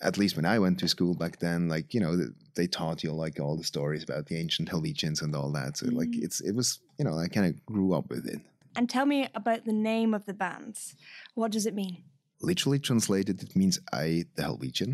at 0.00 0.16
least 0.18 0.36
when 0.36 0.46
i 0.46 0.58
went 0.58 0.78
to 0.78 0.88
school 0.88 1.14
back 1.14 1.38
then 1.40 1.68
like 1.68 1.92
you 1.94 2.00
know 2.00 2.16
they 2.56 2.66
taught 2.66 3.02
you 3.04 3.12
like 3.12 3.40
all 3.40 3.56
the 3.56 3.64
stories 3.74 4.02
about 4.04 4.26
the 4.26 4.36
ancient 4.36 4.68
helvetians 4.70 5.22
and 5.22 5.34
all 5.34 5.50
that 5.52 5.76
so 5.76 5.86
like 6.00 6.10
Mm. 6.16 6.24
it's 6.24 6.40
it 6.40 6.54
was 6.54 6.68
you 6.98 7.04
know 7.04 7.16
i 7.24 7.26
kind 7.28 7.46
of 7.46 7.54
grew 7.66 7.92
up 7.98 8.08
with 8.10 8.26
it 8.26 8.40
And 8.76 8.88
tell 8.88 9.06
me 9.06 9.28
about 9.34 9.64
the 9.64 9.72
name 9.92 10.14
of 10.14 10.22
the 10.24 10.34
bands. 10.44 10.94
What 11.34 11.50
does 11.52 11.66
it 11.66 11.74
mean? 11.74 11.96
literally 12.40 12.78
translated 12.78 13.42
it 13.42 13.56
means 13.56 13.80
i 13.92 14.24
the 14.36 14.42
helvetian 14.48 14.90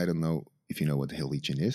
i 0.00 0.02
don't 0.06 0.20
know 0.26 0.38
if 0.70 0.80
you 0.80 0.86
know 0.88 0.96
what 1.00 1.10
the 1.10 1.16
helvetian 1.22 1.58
is 1.68 1.74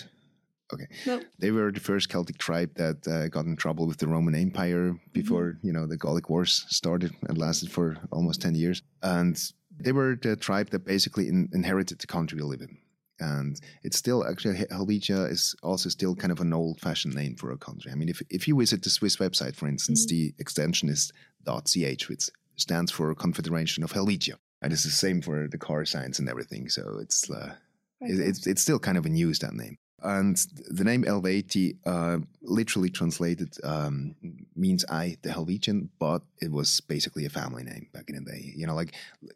okay. 0.72 0.86
No. 1.06 1.20
they 1.38 1.50
were 1.50 1.70
the 1.70 1.80
first 1.80 2.08
celtic 2.08 2.38
tribe 2.38 2.74
that 2.74 3.06
uh, 3.06 3.28
got 3.28 3.46
in 3.46 3.56
trouble 3.56 3.86
with 3.86 3.98
the 3.98 4.06
roman 4.06 4.34
empire 4.34 4.94
before 5.12 5.58
you 5.62 5.72
know 5.72 5.86
the 5.86 5.96
gallic 5.96 6.28
wars 6.28 6.64
started 6.68 7.12
and 7.28 7.38
lasted 7.38 7.70
for 7.70 7.96
almost 8.10 8.40
10 8.42 8.54
years. 8.54 8.82
And 9.02 9.38
they 9.78 9.92
were 9.92 10.16
the 10.20 10.36
tribe 10.36 10.70
that 10.70 10.84
basically 10.84 11.28
in, 11.28 11.48
inherited 11.52 11.98
the 11.98 12.06
country 12.06 12.36
we 12.36 12.44
live 12.44 12.60
in. 12.60 12.78
And 13.20 13.60
it's 13.82 13.96
still 13.96 14.26
actually 14.26 14.56
Hel- 14.56 14.66
helvetia 14.70 15.24
is 15.26 15.54
also 15.62 15.88
still 15.88 16.14
kind 16.16 16.32
of 16.32 16.40
an 16.40 16.52
old-fashioned 16.52 17.14
name 17.14 17.36
for 17.36 17.52
a 17.52 17.58
country. 17.58 17.92
I 17.92 17.94
mean 17.94 18.08
if, 18.08 18.22
if 18.30 18.48
you 18.48 18.58
visit 18.58 18.82
the 18.82 18.90
swiss 18.90 19.16
website 19.16 19.54
for 19.56 19.68
instance 19.68 20.06
the 20.06 20.34
extension 20.38 20.88
is 20.88 21.12
.ch 21.46 22.08
which 22.08 22.30
stands 22.56 22.90
for 22.92 23.14
confederation 23.14 23.82
of 23.82 23.92
helvetia 23.92 24.38
and 24.62 24.72
it's 24.72 24.84
the 24.84 24.90
same 24.90 25.20
for 25.20 25.48
the 25.48 25.58
car 25.58 25.84
signs 25.84 26.18
and 26.18 26.28
everything. 26.28 26.68
So 26.68 26.98
it's 27.00 27.28
uh, 27.30 27.54
Very 28.00 28.12
it, 28.14 28.28
it's 28.28 28.46
it's 28.46 28.62
still 28.62 28.78
kind 28.78 28.96
of 28.96 29.04
in 29.04 29.16
use 29.16 29.40
that 29.40 29.54
name. 29.54 29.76
And 30.02 30.36
the 30.68 30.84
name 30.84 31.04
Eluveitie, 31.04 31.76
uh, 31.86 32.18
literally 32.42 32.90
translated, 32.90 33.56
um, 33.62 34.14
means 34.56 34.84
I, 34.88 35.16
the 35.22 35.30
Helvetian, 35.30 35.88
but 35.98 36.22
it 36.40 36.50
was 36.50 36.80
basically 36.80 37.24
a 37.24 37.30
family 37.30 37.62
name 37.62 37.88
back 37.92 38.08
in 38.08 38.16
the 38.16 38.30
day. 38.30 38.52
You 38.56 38.66
know, 38.66 38.74
like 38.74 38.94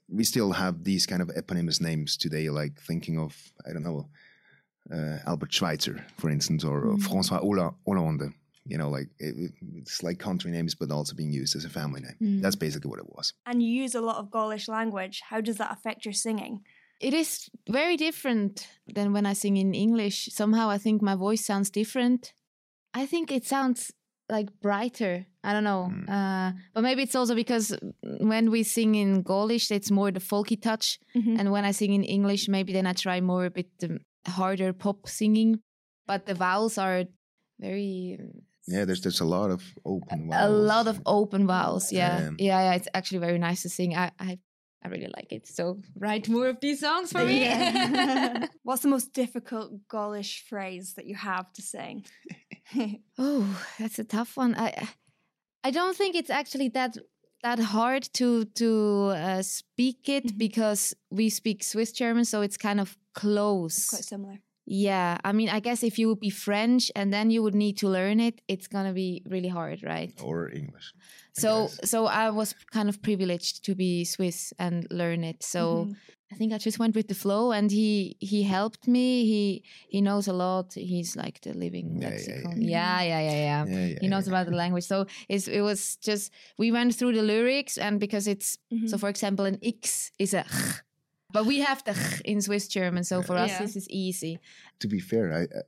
we 0.09 0.25
still 0.25 0.53
have 0.53 0.85
these 0.85 1.07
kind 1.07 1.23
of 1.23 1.31
eponymous 1.31 1.81
names 1.81 2.17
today, 2.17 2.51
like 2.51 2.81
thinking 2.81 3.19
of, 3.19 3.37
I 3.69 3.73
don't 3.73 3.85
know, 3.85 4.09
uh, 4.93 5.19
Albert 5.27 5.53
Schweitzer, 5.53 6.05
for 6.17 6.31
instance, 6.31 6.65
or, 6.65 6.79
or 6.79 6.97
Mm. 6.97 7.03
François 7.03 7.41
Hollande. 7.87 8.33
You 8.69 8.79
know, 8.79 8.91
like 8.91 9.09
it, 9.21 9.53
it's 9.77 10.03
like 10.03 10.19
country 10.19 10.51
names, 10.51 10.75
but 10.75 10.91
also 10.91 11.15
being 11.15 11.33
used 11.33 11.55
as 11.55 11.65
a 11.65 11.69
family 11.69 12.01
name. 12.01 12.17
Mm. 12.21 12.43
That's 12.43 12.57
basically 12.57 12.91
what 12.91 12.99
it 12.99 13.09
was. 13.09 13.33
And 13.47 13.63
you 13.63 13.69
use 13.69 13.95
a 13.95 14.01
lot 14.01 14.17
of 14.17 14.29
Gaulish 14.33 14.67
language. 14.67 15.23
How 15.31 15.41
does 15.41 15.59
that 15.59 15.71
affect 15.71 16.05
your 16.05 16.15
singing? 16.15 16.63
It 17.01 17.15
is 17.15 17.49
very 17.69 17.97
different 17.97 18.67
than 18.95 19.13
when 19.13 19.27
I 19.27 19.35
sing 19.35 19.57
in 19.57 19.75
English. 19.75 20.29
Somehow 20.33 20.71
I 20.71 20.79
think 20.79 21.03
my 21.03 21.15
voice 21.15 21.45
sounds 21.45 21.71
different. 21.71 22.33
I 22.95 23.07
think 23.07 23.31
it 23.31 23.45
sounds 23.45 23.93
like 24.31 24.49
brighter. 24.63 25.27
I 25.45 25.53
don't 25.53 25.65
know. 25.65 25.91
Mm. 25.93 26.09
Uh, 26.09 26.53
but 26.75 26.83
maybe 26.83 27.03
it's 27.03 27.15
also 27.15 27.35
because 27.35 27.77
when 28.21 28.51
we 28.51 28.63
sing 28.63 28.95
in 28.95 29.23
Gaulish, 29.23 29.71
it's 29.71 29.91
more 29.91 30.11
the 30.11 30.21
folky 30.21 30.61
touch. 30.61 30.99
Mhm. 31.15 31.39
And 31.39 31.53
when 31.53 31.65
I 31.65 31.73
sing 31.73 31.93
in 31.93 32.03
English, 32.03 32.49
maybe 32.49 32.73
then 32.73 32.87
I 32.87 32.93
try 32.95 33.21
more 33.21 33.45
a 33.47 33.51
bit 33.51 33.71
um, 33.85 33.99
harder 34.27 34.73
pop 34.73 35.07
singing. 35.09 35.61
But 36.07 36.25
the 36.27 36.35
vowels 36.35 36.79
are 36.79 37.05
very 37.61 38.19
Yeah, 38.69 38.85
there's 38.87 39.01
there's 39.03 39.21
a 39.21 39.25
lot 39.29 39.51
of 39.51 39.63
open. 39.85 40.31
a 40.33 40.49
lot 40.49 40.89
of 40.89 41.01
open 41.05 41.47
vowels. 41.47 41.93
Yeah. 41.93 42.19
Yeah. 42.21 42.31
yeah, 42.39 42.61
yeah. 42.71 42.75
It's 42.77 42.89
actually 42.95 43.21
very 43.21 43.39
nice 43.39 43.63
to 43.63 43.69
sing. 43.69 43.95
I, 43.95 44.11
I, 44.19 44.39
I 44.87 44.89
really 44.89 45.11
like 45.19 45.33
it. 45.33 45.47
So 45.49 45.79
write 45.99 46.29
more 46.29 46.49
of 46.49 46.59
these 46.61 46.81
songs 46.81 47.11
for 47.13 47.25
me. 47.25 47.41
Yeah. 47.41 48.47
What's 48.63 48.83
the 48.83 48.89
most 48.89 49.13
difficult 49.13 49.73
Gaulish 49.89 50.43
phrase 50.49 50.95
that 50.97 51.07
you 51.07 51.17
have 51.17 51.53
to 51.55 51.63
sing? 51.63 52.05
oh, 53.19 53.47
that's 53.79 53.99
a 53.99 54.05
tough 54.05 54.37
one. 54.37 54.55
I, 54.57 54.89
I 55.65 55.71
don't 55.73 55.97
think 55.97 56.15
it's 56.15 56.31
actually 56.31 56.69
that 56.71 56.97
that 57.43 57.59
hard 57.59 58.03
to 58.15 58.45
to 58.45 58.69
uh, 59.17 59.43
speak 59.43 60.09
it 60.09 60.25
Mhm. 60.27 60.39
because 60.39 60.95
we 61.11 61.29
speak 61.31 61.63
Swiss 61.65 61.93
German, 61.93 62.25
so 62.25 62.43
it's 62.43 62.57
kind 62.57 62.81
of 62.81 62.97
close. 63.15 63.77
It's 63.79 63.91
quite 63.91 64.05
similar. 64.05 64.39
Yeah, 64.69 65.19
I 65.29 65.33
mean, 65.33 65.49
I 65.49 65.61
guess 65.61 65.83
if 65.85 65.97
you 65.99 66.09
would 66.09 66.19
be 66.21 66.31
French 66.31 66.91
and 66.97 67.13
then 67.13 67.31
you 67.31 67.41
would 67.45 67.55
need 67.55 67.77
to 67.79 67.89
learn 67.89 68.19
it, 68.21 68.41
it's 68.49 68.67
gonna 68.69 68.93
be 68.93 69.23
really 69.31 69.49
hard, 69.49 69.83
right? 69.83 70.13
or 70.23 70.51
English. 70.51 70.93
I 71.39 71.41
So, 71.41 71.67
guess. 71.67 71.91
so 71.91 72.07
I 72.07 72.31
was 72.31 72.55
kind 72.73 72.89
of 72.89 73.01
privileged 73.03 73.65
to 73.67 73.75
be 73.75 74.05
Swiss 74.05 74.53
and 74.59 74.87
learn 74.91 75.25
it. 75.25 75.43
So 75.43 75.61
Mhm. 75.87 75.97
I 76.33 76.35
think 76.37 76.53
I 76.53 76.59
just 76.59 76.79
went 76.79 76.95
with 76.97 77.07
the 77.09 77.15
flow, 77.15 77.53
and 77.53 77.71
he 77.71 78.17
he 78.21 78.43
helped 78.43 78.89
me. 78.89 79.07
He 79.33 79.63
he 79.89 80.01
knows 80.01 80.27
a 80.29 80.33
lot. 80.33 80.75
He's 80.75 81.15
like 81.17 81.41
the 81.43 81.53
living 81.55 81.89
Yeah, 82.03 82.09
yeah, 82.09 82.15
lexicon. 82.17 82.63
yeah. 82.63 82.69
Yeah, 82.69 83.03
yeah, 83.03 83.23
yeah, 83.31 83.39
yeah. 83.51 83.65
Yeah, 83.67 83.87
yeah, 83.93 83.99
He 84.01 84.09
knows 84.09 84.27
yeah. 84.27 84.33
about 84.35 84.47
the 84.51 84.57
language. 84.57 84.85
So 84.87 85.07
it's, 85.29 85.47
it 85.49 85.61
was 85.61 85.97
just 86.09 86.33
we 86.59 86.73
went 86.73 86.95
through 86.97 87.15
the 87.15 87.23
lyrics, 87.23 87.79
and 87.79 88.01
because 88.01 88.27
it's 88.27 88.59
Mhm. 88.73 88.89
so, 88.91 88.99
for 88.99 89.09
example, 89.09 89.45
an 89.47 89.59
X 89.63 90.11
is 90.19 90.35
a. 90.35 90.43
ch, 90.43 90.83
But 91.33 91.45
we 91.47 91.59
have 91.69 91.83
the 91.85 91.93
ch 91.95 92.23
in 92.25 92.41
Swiss 92.41 92.67
German, 92.69 93.05
so 93.05 93.23
for 93.23 93.37
us 93.37 93.51
Yeah. 93.51 93.63
this 93.63 93.77
is 93.77 93.87
easy. 93.91 94.39
to 94.81 94.89
be 94.89 95.01
fair, 95.01 95.33
I 95.33 95.43
I- 95.43 95.67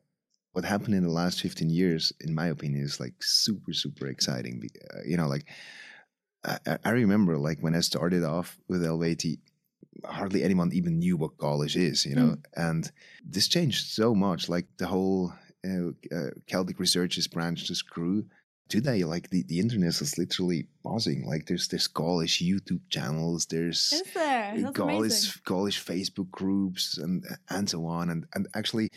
what 0.52 0.64
happened 0.64 0.94
in 0.94 1.02
the 1.04 1.10
last 1.10 1.40
15 1.40 1.70
years, 1.70 2.12
in 2.20 2.34
my 2.34 2.46
opinion, 2.46 2.82
is 2.82 2.98
like 3.00 3.14
super, 3.20 3.72
super 3.72 4.06
exciting. 4.08 4.62
Uh, 4.94 5.00
you 5.06 5.16
know, 5.16 5.28
like 5.28 5.44
I, 6.44 6.58
I- 6.84 6.90
remember 6.90 7.36
like 7.36 7.58
when 7.60 7.74
I 7.74 7.80
started 7.80 8.24
off 8.24 8.58
with 8.68 8.82
Eluveitie, 8.82 9.38
hardly 10.04 10.42
anyone 10.42 10.70
even 10.72 10.98
knew 10.98 11.16
what 11.16 11.36
Gaulish 11.36 11.76
is, 11.76 12.06
you 12.06 12.14
know, 12.14 12.36
and 12.56 12.90
this 13.24 13.48
changed 13.48 13.86
so 13.88 14.14
much. 14.14 14.48
Like 14.48 14.66
the 14.78 14.86
whole 14.86 15.32
uh, 15.66 15.88
uh, 16.14 16.30
Celtic 16.46 16.78
researchers 16.78 17.26
branch 17.26 17.64
just 17.64 17.88
grew. 17.90 18.26
Today, 18.68 19.02
like 19.04 19.30
the, 19.30 19.42
the 19.44 19.60
internet 19.60 20.00
is 20.02 20.18
literally 20.18 20.66
buzzing. 20.84 21.24
Like 21.26 21.46
there's 21.46 21.68
there's 21.68 21.86
Gaulish 21.88 22.42
YouTube 22.42 22.80
channels, 22.90 23.46
there's 23.46 23.92
Is 23.92 24.02
there? 24.12 24.70
Gaulish 24.72 25.40
Gaulish 25.44 25.82
Facebook 25.82 26.30
groups 26.30 26.98
and 26.98 27.24
and 27.48 27.68
so 27.68 27.86
on. 27.86 28.10
And 28.10 28.26
and 28.34 28.46
actually, 28.54 28.88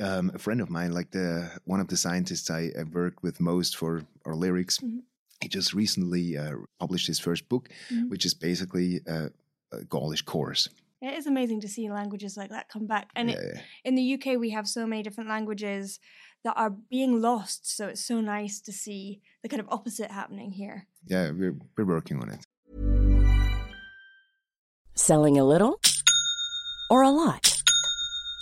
um, 0.00 0.30
a 0.34 0.38
friend 0.38 0.60
of 0.62 0.70
mine, 0.70 0.92
like 0.92 1.10
the 1.10 1.50
one 1.64 1.80
of 1.80 1.88
the 1.88 1.96
scientists 1.96 2.50
I, 2.50 2.70
I 2.78 2.84
worked 2.90 3.22
with 3.22 3.38
most 3.40 3.76
for 3.76 4.02
our 4.24 4.34
lyrics, 4.34 4.78
Mhm. 4.78 5.02
he 5.42 5.48
just 5.48 5.74
recently 5.74 6.36
uh, 6.38 6.54
published 6.80 7.06
his 7.06 7.18
first 7.20 7.48
book, 7.50 7.68
Mhm. 7.92 8.08
which 8.08 8.24
is 8.24 8.34
basically 8.34 9.00
a, 9.06 9.30
a 9.72 9.84
Gaulish 9.84 10.22
course. 10.24 10.68
It 11.00 11.14
is 11.14 11.28
amazing 11.28 11.60
to 11.60 11.68
see 11.68 11.88
languages 11.88 12.36
like 12.36 12.50
that 12.50 12.68
come 12.68 12.86
back. 12.88 13.10
And 13.14 13.30
it, 13.30 13.38
Yeah, 13.40 13.60
in 13.84 13.94
the 13.94 14.14
UK, 14.14 14.38
we 14.38 14.50
have 14.50 14.66
so 14.66 14.84
many 14.84 15.02
different 15.04 15.30
languages 15.30 16.00
that 16.42 16.54
are 16.56 16.70
being 16.70 17.20
lost. 17.20 17.76
So 17.76 17.86
it's 17.86 18.04
so 18.04 18.20
nice 18.20 18.60
to 18.62 18.72
see 18.72 19.20
the 19.42 19.48
kind 19.48 19.60
of 19.60 19.68
opposite 19.70 20.10
happening 20.10 20.50
here. 20.50 20.88
yeah, 21.06 21.30
we're 21.30 21.56
we're 21.76 21.84
working 21.84 22.20
on 22.20 22.30
it. 22.30 22.44
Selling 24.96 25.38
a 25.38 25.44
little 25.44 25.80
or 26.90 27.02
a 27.02 27.10
lot? 27.10 27.57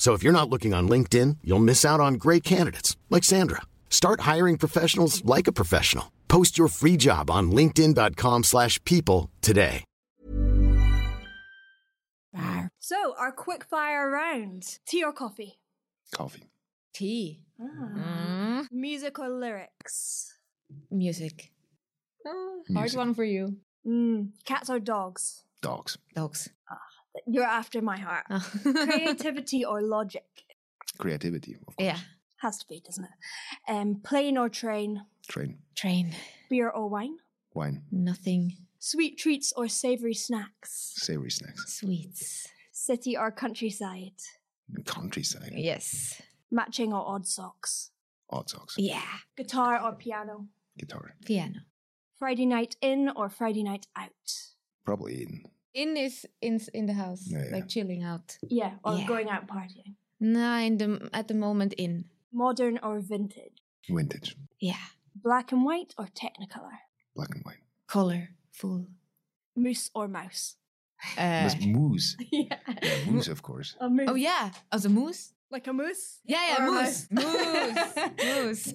So 0.00 0.14
if 0.14 0.22
you're 0.22 0.32
not 0.38 0.48
looking 0.48 0.72
on 0.72 0.88
LinkedIn, 0.88 1.36
you'll 1.44 1.58
miss 1.58 1.84
out 1.84 2.00
on 2.00 2.14
great 2.14 2.42
candidates 2.42 2.96
like 3.10 3.22
Sandra. 3.22 3.60
Start 3.90 4.20
hiring 4.20 4.56
professionals 4.56 5.22
like 5.26 5.46
a 5.46 5.52
professional. 5.52 6.10
Post 6.26 6.56
your 6.56 6.68
free 6.68 6.96
job 6.96 7.30
on 7.30 7.50
linkedin.com/people 7.52 8.42
slash 8.44 8.82
people 8.84 9.30
today. 9.42 9.84
So, 12.90 13.14
our 13.18 13.30
quick 13.30 13.64
fire 13.64 14.10
round 14.10 14.78
tea 14.86 15.04
or 15.04 15.12
coffee? 15.12 15.60
Coffee, 16.12 16.50
Tea. 16.92 17.42
Ah. 17.60 18.66
Music 18.72 19.18
or 19.18 19.28
lyrics? 19.28 20.38
Music. 20.90 21.52
Oh, 22.26 22.62
hard 22.74 22.92
one 22.94 23.14
for 23.14 23.22
you. 23.22 23.58
Mm. 23.86 24.30
Cats 24.44 24.70
or 24.70 24.80
dogs? 24.80 25.44
dogs, 25.62 25.98
Dogs. 26.16 26.48
You're 27.26 27.44
after 27.44 27.80
my 27.82 27.98
heart. 27.98 28.26
Creativity 28.62 29.64
or 29.70 29.82
logic? 29.82 30.24
creativity, 30.98 31.54
of 31.54 31.64
course. 31.66 31.76
yeah. 31.78 31.98
Has 32.42 32.58
to 32.58 32.66
be, 32.66 32.80
doesn't 32.84 33.04
it? 33.04 33.10
Um, 33.68 33.96
plane 34.02 34.36
or 34.38 34.48
train? 34.48 35.04
Train, 35.28 35.58
Train. 35.74 36.14
Beer 36.48 36.68
or 36.70 36.88
wine? 36.88 37.16
wine, 37.54 37.82
Nothing. 37.90 38.56
Sweet 38.78 39.18
treats 39.18 39.52
or 39.56 39.68
savory 39.68 40.14
snacks? 40.14 40.92
savory 40.96 41.30
snacks, 41.30 41.78
Sweets. 41.78 42.48
City 42.72 43.16
or 43.16 43.30
countryside? 43.30 44.12
countryside, 44.86 45.52
Yes. 45.54 46.20
Matching 46.50 46.92
or 46.92 47.06
odd 47.06 47.26
socks? 47.26 47.90
odd 48.30 48.48
socks, 48.48 48.74
Yeah. 48.78 49.02
Guitar 49.36 49.80
or 49.82 49.92
piano? 49.94 50.46
guitar, 50.78 51.14
Piano. 51.24 51.60
Friday 52.18 52.46
night 52.46 52.76
in 52.80 53.08
or 53.16 53.28
Friday 53.28 53.62
night 53.62 53.86
out? 53.96 54.10
probably 54.84 55.22
in 55.22 55.44
In 55.74 55.96
is 55.96 56.26
in 56.40 56.60
in 56.74 56.86
the 56.86 56.94
house, 56.94 57.22
Yeah, 57.30 57.44
yeah. 57.44 57.56
like 57.56 57.68
chilling 57.68 58.02
out. 58.02 58.38
Yeah, 58.42 58.72
or 58.84 58.94
Yeah. 58.96 59.06
going 59.06 59.28
out 59.28 59.46
partying. 59.46 59.94
No, 60.20 60.56
in 60.58 60.76
the 60.78 61.08
at 61.12 61.28
the 61.28 61.34
moment 61.34 61.72
in. 61.74 62.04
Modern 62.32 62.78
or 62.82 63.00
vintage? 63.00 63.62
vintage, 63.88 64.36
Yeah. 64.60 64.84
Black 65.14 65.52
and 65.52 65.64
white 65.64 65.94
or 65.98 66.06
technicolor? 66.06 66.78
black 67.14 67.34
and 67.34 67.44
white. 67.44 67.62
Color. 67.86 68.28
Full. 68.52 68.86
Moose 69.56 69.90
or 69.94 70.06
mouse? 70.08 70.56
Uh, 71.18 71.50
moose. 71.66 72.16
yeah. 72.30 72.58
Yeah, 72.82 73.04
moose, 73.10 73.28
of 73.28 73.42
course. 73.42 73.74
A 73.80 73.88
moose. 73.88 74.08
oh 74.10 74.14
yeah, 74.16 74.50
as 74.70 74.84
a 74.84 74.88
moose. 74.88 75.32
Like 75.50 75.66
a 75.66 75.72
moose? 75.72 76.20
Yeah, 76.24 76.46
yeah, 76.46 76.64
Or 76.64 76.68
a 76.68 76.70
moose. 76.84 77.08
Moose. 77.10 78.74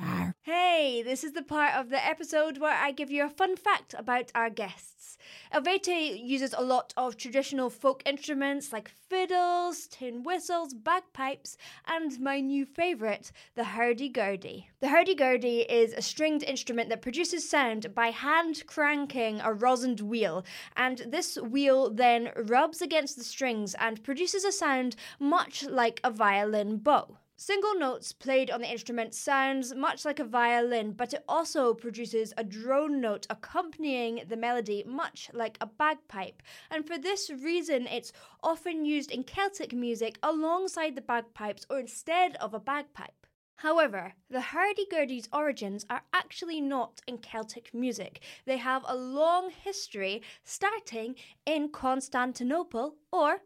Moose. 0.00 0.32
Hey, 0.42 1.02
this 1.02 1.22
is 1.22 1.32
the 1.32 1.42
part 1.42 1.74
of 1.74 1.90
the 1.90 2.04
episode 2.04 2.58
where 2.58 2.74
I 2.74 2.90
give 2.90 3.10
you 3.10 3.24
a 3.24 3.30
fun 3.30 3.56
fact 3.56 3.94
about 3.96 4.32
our 4.34 4.50
guests. 4.50 5.16
Eluveitie 5.54 6.20
uses 6.24 6.54
a 6.56 6.62
lot 6.62 6.92
of 6.96 7.16
traditional 7.16 7.70
folk 7.70 8.02
instruments 8.04 8.72
like 8.72 8.90
fiddles, 9.08 9.86
tin 9.86 10.22
whistles, 10.24 10.74
bagpipes, 10.74 11.56
and 11.86 12.20
my 12.20 12.40
new 12.40 12.64
favourite, 12.66 13.30
the 13.54 13.64
hurdy-gurdy. 13.64 14.68
The 14.80 14.88
hurdy-gurdy 14.88 15.60
is 15.62 15.92
a 15.92 16.02
stringed 16.02 16.42
instrument 16.42 16.90
that 16.90 17.02
produces 17.02 17.48
sound 17.48 17.94
by 17.94 18.08
hand 18.08 18.64
cranking 18.66 19.40
a 19.40 19.52
rosined 19.52 20.00
wheel, 20.02 20.44
and 20.76 20.98
this 21.08 21.36
wheel 21.36 21.90
then 21.90 22.30
rubs 22.36 22.82
against 22.82 23.16
the 23.16 23.24
strings 23.24 23.74
and 23.78 24.02
produces 24.04 24.44
a 24.44 24.52
sound 24.52 24.96
much 25.18 25.62
like 25.76 26.00
a 26.02 26.10
violin 26.10 26.78
bow. 26.78 27.18
Single 27.36 27.78
notes 27.78 28.14
played 28.14 28.50
on 28.50 28.62
the 28.62 28.72
instrument 28.72 29.12
sounds 29.12 29.74
much 29.74 30.06
like 30.06 30.18
a 30.18 30.24
violin, 30.24 30.92
but 30.92 31.12
it 31.12 31.22
also 31.28 31.74
produces 31.74 32.32
a 32.38 32.44
drone 32.44 32.98
note 32.98 33.26
accompanying 33.28 34.22
the 34.26 34.38
melody, 34.38 34.82
much 34.86 35.30
like 35.34 35.58
a 35.60 35.66
bagpipe. 35.66 36.42
And 36.70 36.86
for 36.86 36.96
this 36.96 37.28
reason, 37.28 37.86
it's 37.88 38.14
often 38.42 38.86
used 38.86 39.10
in 39.10 39.22
Celtic 39.22 39.74
music 39.74 40.18
alongside 40.22 40.94
the 40.94 41.02
bagpipes 41.02 41.66
or 41.68 41.78
instead 41.78 42.36
of 42.36 42.54
a 42.54 42.58
bagpipe. 42.58 43.26
However, 43.56 44.14
the 44.30 44.40
hurdy-gurdy's 44.40 45.28
origins 45.30 45.84
are 45.90 46.04
actually 46.14 46.62
not 46.62 47.02
in 47.06 47.18
Celtic 47.18 47.74
music. 47.74 48.22
They 48.46 48.56
have 48.56 48.82
a 48.86 48.96
long 48.96 49.50
history 49.50 50.22
starting 50.42 51.16
in 51.44 51.68
Constantinople 51.68 52.94
or 53.12 53.42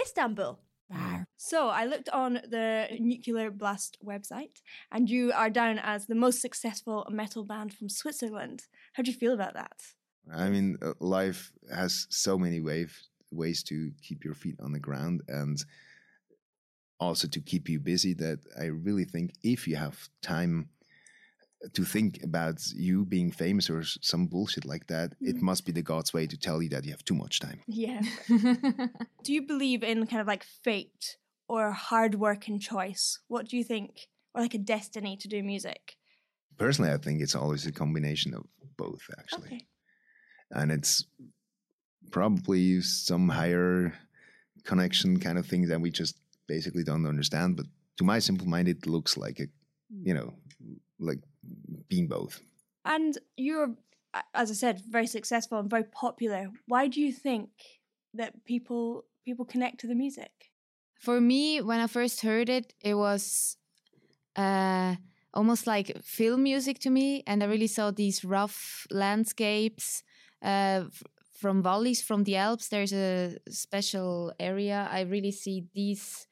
Istanbul. 0.00 0.58
So 1.42 1.70
I 1.70 1.86
looked 1.86 2.10
on 2.10 2.34
the 2.34 2.86
Nuclear 3.00 3.50
Blast 3.50 3.96
website, 4.04 4.60
and 4.92 5.08
you 5.08 5.32
are 5.32 5.48
down 5.48 5.78
as 5.78 6.04
the 6.04 6.14
most 6.14 6.42
successful 6.42 7.06
metal 7.10 7.44
band 7.44 7.72
from 7.72 7.88
Switzerland. 7.88 8.64
How 8.92 9.02
do 9.02 9.10
you 9.10 9.16
feel 9.16 9.32
about 9.32 9.54
that? 9.54 9.80
I 10.30 10.50
mean, 10.50 10.76
uh, 10.82 10.92
life 11.00 11.50
has 11.74 12.06
so 12.10 12.36
many 12.36 12.60
wave, 12.60 12.94
ways 13.32 13.62
to 13.64 13.90
keep 14.02 14.22
your 14.22 14.34
feet 14.34 14.56
on 14.60 14.72
the 14.72 14.78
ground 14.78 15.22
and 15.28 15.56
also 17.00 17.26
to 17.28 17.40
keep 17.40 17.70
you 17.70 17.80
busy 17.80 18.12
that 18.14 18.40
I 18.60 18.66
really 18.66 19.06
think 19.06 19.32
if 19.42 19.66
you 19.66 19.76
have 19.76 20.10
time 20.20 20.68
to 21.72 21.84
think 21.86 22.22
about 22.22 22.60
you 22.74 23.06
being 23.06 23.30
famous 23.30 23.70
or 23.70 23.82
some 23.82 24.26
bullshit 24.26 24.66
like 24.66 24.88
that, 24.88 25.14
it 25.22 25.40
must 25.40 25.64
be 25.64 25.72
the 25.72 25.80
God's 25.80 26.12
way 26.12 26.26
to 26.26 26.36
tell 26.36 26.60
you 26.60 26.68
that 26.68 26.84
you 26.84 26.90
have 26.90 27.04
too 27.06 27.14
much 27.14 27.40
time. 27.40 27.62
Yeah. 27.66 28.02
do 28.28 29.32
you 29.32 29.46
believe 29.46 29.82
in 29.82 30.06
kind 30.06 30.20
of 30.20 30.26
like 30.26 30.44
fate 30.44 31.16
or 31.52 31.72
hard 31.72 32.14
work 32.14 32.48
and 32.48 32.60
choice? 32.60 33.18
What 33.28 33.48
do 33.48 33.56
you 33.56 33.64
think? 33.64 34.08
Or 34.34 34.42
like 34.42 34.54
a 34.54 34.58
destiny 34.58 35.16
to 35.22 35.28
do 35.34 35.42
music? 35.42 35.82
Personally, 36.56 36.92
I 36.92 36.98
think 36.98 37.20
it's 37.20 37.34
always 37.34 37.66
a 37.66 37.72
combination 37.72 38.34
of 38.34 38.44
both, 38.76 39.02
actually. 39.18 39.48
Okay. 39.48 39.66
and 40.52 40.72
it's 40.72 41.04
probably 42.10 42.80
some 42.80 43.28
higher 43.28 43.92
connection 44.64 45.18
kind 45.18 45.38
of 45.38 45.46
thing 45.46 45.68
that 45.68 45.80
we 45.80 45.90
just 45.90 46.16
basically 46.46 46.82
don't 46.82 47.06
understand 47.06 47.56
but 47.56 47.66
to 47.96 48.04
my 48.04 48.18
simple 48.18 48.48
mind 48.54 48.68
it 48.68 48.86
looks 48.86 49.16
like 49.16 49.38
a 49.40 49.46
you 50.08 50.14
know 50.14 50.34
like 50.98 51.20
being 51.88 52.06
both. 52.06 52.40
And 52.84 53.18
you're, 53.36 53.74
as 54.34 54.50
I 54.50 54.54
said, 54.54 54.82
very 54.88 55.06
successful 55.06 55.58
and 55.58 55.68
very 55.68 55.84
popular. 55.84 56.50
Why 56.66 56.86
do 56.88 57.00
you 57.00 57.12
think 57.12 57.50
that 58.14 58.44
people 58.44 59.04
people 59.24 59.44
connect 59.44 59.80
to 59.80 59.86
the 59.86 59.94
music? 59.94 60.49
For 61.00 61.20
me, 61.20 61.60
when 61.62 61.80
I 61.80 61.86
first 61.86 62.20
heard 62.20 62.48
it, 62.48 62.74
it 62.82 62.94
was 62.94 63.56
uh, 64.36 64.96
almost 65.32 65.66
like 65.66 65.96
film 66.04 66.42
music 66.42 66.78
to 66.80 66.90
me, 66.90 67.22
and 67.26 67.42
I 67.42 67.46
really 67.46 67.66
saw 67.68 67.90
these 67.90 68.24
rough 68.24 68.86
landscapes 68.90 70.02
uh, 70.42 70.84
f- 70.92 71.02
from 71.40 71.62
valleys 71.62 72.02
from 72.02 72.24
the 72.24 72.36
Alps. 72.36 72.68
There's 72.68 72.92
a 72.92 73.36
special 73.48 74.32
area. 74.38 74.88
I 74.92 75.00
really 75.00 75.32
see 75.32 75.64
these 75.74 76.26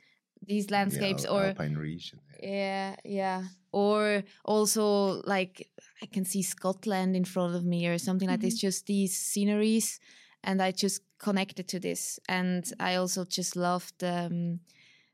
these 0.46 0.70
landscapes, 0.70 1.24
yeah, 1.24 1.30
or 1.30 1.44
Alpine 1.48 1.76
region. 1.76 2.20
yeah, 2.42 2.94
yeah. 3.04 3.44
Or 3.72 4.22
also 4.44 5.22
like 5.24 5.68
I 6.02 6.06
can 6.06 6.24
see 6.24 6.42
Scotland 6.42 7.16
in 7.16 7.24
front 7.24 7.54
of 7.56 7.64
me 7.64 7.86
or 7.88 7.98
something 7.98 8.28
like 8.28 8.40
this, 8.40 8.58
just 8.58 8.86
these 8.86 9.16
sceneries. 9.16 9.98
And 10.44 10.62
I 10.62 10.70
just 10.70 11.02
connected 11.18 11.68
to 11.68 11.80
this. 11.80 12.18
And 12.28 12.70
I 12.80 12.96
also 12.96 13.24
just 13.24 13.56
loved 13.56 14.02
um 14.04 14.60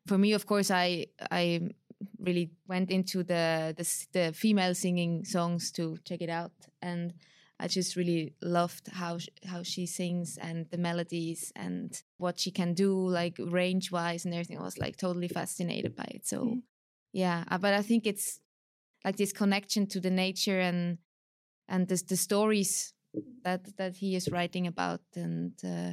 for 0.07 0.19
me 0.19 0.33
of 0.35 0.47
course 0.47 0.71
I 0.71 1.07
I 1.31 1.71
really 2.19 2.51
went 2.69 2.91
into 2.91 3.23
the 3.23 3.75
the, 3.77 4.07
the 4.13 4.33
female 4.33 4.75
singing 4.75 5.25
songs 5.25 5.71
to 5.73 5.97
check 6.05 6.23
it 6.23 6.31
out. 6.31 6.53
And 6.83 7.15
I 7.61 7.69
just 7.69 7.97
really 7.97 8.35
loved 8.43 8.89
how 8.89 9.19
sh- 9.19 9.29
how 9.47 9.63
she 9.63 9.87
sings 9.87 10.39
and 10.39 10.67
the 10.71 10.79
melodies 10.79 11.53
and 11.57 12.03
what 12.19 12.39
she 12.39 12.51
can 12.51 12.75
do 12.75 13.09
like 13.09 13.37
range 13.39 13.93
wise 13.93 14.25
and 14.25 14.35
everything. 14.35 14.59
I 14.59 14.63
was 14.63 14.79
like 14.79 14.97
totally 14.97 15.29
fascinated 15.29 15.95
by 15.97 16.09
it. 16.11 16.27
So 16.27 16.59
yeah, 17.13 17.45
uh, 17.51 17.59
but 17.59 17.75
I 17.75 17.83
think 17.83 18.07
it's 18.07 18.41
like 19.05 19.17
this 19.17 19.33
connection 19.33 19.87
to 19.89 20.01
the 20.01 20.11
nature 20.11 20.61
and 20.61 20.99
and 21.69 21.89
the 21.89 22.03
the 22.09 22.17
stories 22.17 22.94
that 23.45 23.77
that 23.77 23.97
he 23.97 24.17
is 24.17 24.31
writing 24.31 24.67
about 24.67 25.03
and 25.15 25.53
uh, 25.65 25.93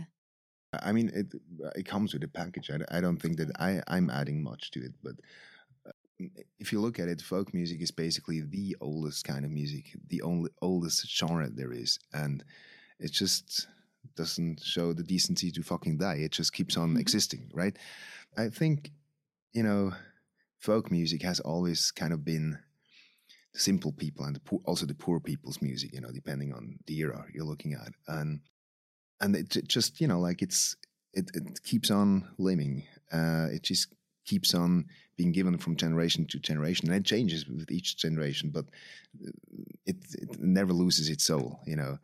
I 0.74 0.92
mean, 0.94 1.12
it 1.14 1.34
it 1.76 1.86
comes 1.86 2.14
with 2.14 2.24
a 2.24 2.28
package. 2.28 2.72
I, 2.72 2.98
I 2.98 3.02
don't 3.02 3.22
think 3.22 3.38
that 3.38 3.52
I 3.60 3.82
I'm 3.88 4.10
adding 4.10 4.42
much 4.42 4.72
to 4.72 4.80
it, 4.80 4.94
but 5.04 5.16
uh, 5.86 6.26
if 6.60 6.72
you 6.72 6.80
look 6.80 7.00
at 7.00 7.10
it, 7.10 7.22
folk 7.22 7.54
music 7.54 7.82
is 7.82 7.92
basically 7.92 8.42
the 8.42 8.78
oldest 8.80 9.26
kind 9.26 9.44
of 9.44 9.52
music, 9.52 9.96
the 10.08 10.22
only 10.22 10.50
oldest 10.62 11.10
genre 11.10 11.50
there 11.50 11.74
is, 11.74 12.00
and 12.14 12.44
it 13.00 13.12
just 13.12 13.68
doesn't 14.16 14.62
show 14.64 14.94
the 14.94 15.04
decency 15.04 15.52
to 15.52 15.62
fucking 15.62 15.98
die. 15.98 16.16
It 16.16 16.32
just 16.32 16.54
keeps 16.54 16.78
on 16.78 16.98
existing, 16.98 17.52
right? 17.54 17.76
I 18.38 18.48
think 18.48 18.92
you 19.52 19.64
know, 19.64 19.92
folk 20.60 20.90
music 20.90 21.22
has 21.24 21.42
always 21.42 21.92
kind 21.92 22.14
of 22.14 22.24
been 22.24 22.60
simple 23.54 23.92
people 23.92 24.26
and 24.26 24.36
the 24.36 24.40
poor, 24.40 24.60
also 24.66 24.86
the 24.86 24.96
poor 24.96 25.20
people's 25.20 25.62
music. 25.62 25.94
You 25.94 26.02
know, 26.02 26.12
depending 26.12 26.54
on 26.54 26.80
the 26.88 26.98
era 27.00 27.26
you're 27.34 27.46
looking 27.46 27.74
at, 27.74 27.94
and 28.08 28.42
and 29.20 29.36
it 29.36 29.68
just 29.68 30.02
you 30.02 30.08
know 30.08 30.20
like 30.20 30.42
it's 30.42 30.76
it, 31.14 31.30
it 31.34 31.64
keeps 31.64 31.92
on 31.92 32.28
living. 32.38 32.84
Uh 33.12 33.48
it 33.52 33.64
just 33.64 33.94
keeps 34.26 34.54
on 34.54 34.86
being 35.18 35.32
given 35.32 35.58
from 35.58 35.76
generation 35.76 36.26
to 36.26 36.40
generation 36.40 36.90
and 36.90 36.98
it 36.98 37.06
changes 37.06 37.48
with 37.48 37.72
each 37.72 37.98
generation 37.98 38.50
but 38.50 38.66
uh, 39.26 39.32
it, 39.86 39.98
it 40.14 40.40
never 40.40 40.74
loses 40.74 41.10
its 41.10 41.24
soul 41.26 41.60
you 41.66 41.76
know? 41.76 41.98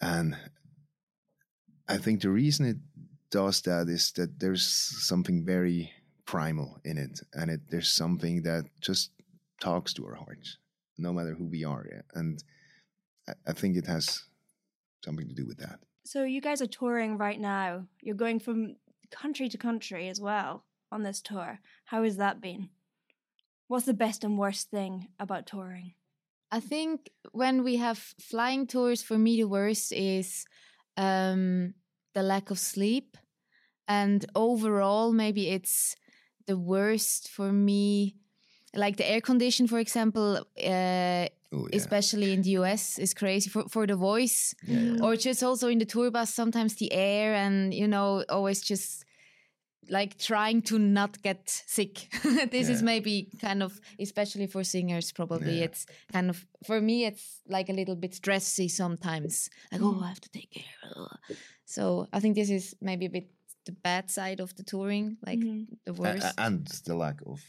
And 0.00 0.36
i 1.88 1.96
think 1.96 2.20
the 2.20 2.30
reason 2.30 2.66
it 2.66 2.76
does 3.30 3.62
that 3.62 3.88
is 3.88 4.12
that 4.12 4.38
there's 4.38 4.66
something 4.66 5.44
very 5.44 5.92
primal 6.26 6.80
in 6.84 6.98
it 6.98 7.20
and 7.34 7.50
it 7.50 7.60
there's 7.70 7.92
something 7.92 8.42
that 8.42 8.64
just 8.80 9.10
talks 9.62 9.92
to 9.94 10.04
our 10.06 10.18
hearts 10.24 10.58
no 10.98 11.12
matter 11.12 11.34
who 11.34 11.46
we 11.46 11.64
are 11.64 11.84
yeah? 11.90 12.02
and 12.14 12.42
I, 13.28 13.32
I 13.50 13.52
think 13.52 13.76
it 13.76 13.86
has 13.86 14.04
something 15.04 15.28
to 15.28 15.34
do 15.34 15.46
with 15.46 15.58
that 15.58 15.78
So 16.04 16.24
you 16.24 16.40
guys 16.40 16.60
are 16.60 16.66
touring 16.80 17.16
right 17.16 17.40
now. 17.40 17.86
You're 18.00 18.24
going 18.24 18.40
from 18.40 18.76
country 19.12 19.48
to 19.48 19.58
country 19.58 20.08
as 20.08 20.20
well 20.20 20.64
on 20.90 21.02
this 21.02 21.20
tour. 21.20 21.60
How 21.84 22.02
has 22.02 22.16
that 22.16 22.40
been? 22.40 22.70
What's 23.68 23.86
the 23.86 23.94
best 23.94 24.24
and 24.24 24.36
worst 24.36 24.70
thing 24.70 25.08
about 25.18 25.46
touring? 25.46 25.94
I 26.50 26.60
think 26.60 27.10
when 27.32 27.64
we 27.64 27.76
have 27.76 28.14
flying 28.20 28.66
tours, 28.66 29.02
for 29.02 29.16
me 29.16 29.36
the 29.36 29.48
worst 29.48 29.92
is 29.92 30.44
um, 30.96 31.74
the 32.14 32.22
lack 32.22 32.50
of 32.50 32.58
sleep, 32.58 33.16
and 33.88 34.26
overall 34.34 35.12
maybe 35.12 35.48
it's 35.48 35.96
the 36.46 36.58
worst 36.58 37.30
for 37.30 37.52
me. 37.52 38.16
Like 38.74 38.96
the 38.96 39.04
air 39.10 39.20
condition, 39.20 39.66
for 39.68 39.78
example, 39.78 40.36
uh, 40.64 41.26
Oh, 41.54 41.68
yeah. 41.70 41.76
especially 41.76 42.32
in 42.32 42.40
the 42.42 42.50
US, 42.60 42.98
is 42.98 43.12
crazy 43.14 43.50
for 43.50 43.68
for 43.68 43.86
the 43.86 43.94
voice, 43.96 44.54
or 45.02 45.16
just 45.16 45.42
also 45.42 45.68
in 45.68 45.78
the 45.78 45.84
tour 45.84 46.10
bus. 46.10 46.32
Sometimes 46.34 46.74
the 46.76 46.90
air, 46.92 47.34
and 47.34 47.74
you 47.74 47.86
know, 47.86 48.24
always 48.30 48.62
just 48.62 49.04
like 49.90 50.16
trying 50.16 50.62
to 50.62 50.78
not 50.78 51.20
get 51.22 51.50
sick. 51.66 52.08
this 52.50 52.68
is 52.70 52.82
maybe 52.82 53.28
kind 53.40 53.62
of, 53.62 53.78
especially 53.98 54.46
for 54.46 54.64
singers, 54.64 55.12
probably 55.12 55.58
Yeah. 55.58 55.64
it's 55.66 55.86
kind 56.12 56.30
of 56.30 56.46
for 56.66 56.80
me. 56.80 57.04
It's 57.04 57.42
like 57.48 57.68
a 57.68 57.74
little 57.74 57.96
bit 57.96 58.12
stressy 58.12 58.70
sometimes. 58.70 59.50
Like 59.70 59.82
oh, 59.82 60.00
I 60.02 60.08
have 60.08 60.20
to 60.20 60.30
take 60.30 60.50
care. 60.50 60.74
Ugh. 60.96 61.36
So 61.66 62.06
I 62.12 62.20
think 62.20 62.34
this 62.36 62.48
is 62.50 62.74
maybe 62.80 63.04
a 63.06 63.10
bit 63.10 63.28
the 63.66 63.72
bad 63.72 64.10
side 64.10 64.40
of 64.40 64.54
the 64.56 64.62
touring, 64.62 65.18
like 65.26 65.40
the 65.84 65.92
worst. 65.92 66.24
a- 66.24 66.40
and 66.46 66.66
the 66.86 66.94
lack 66.94 67.20
of 67.26 67.40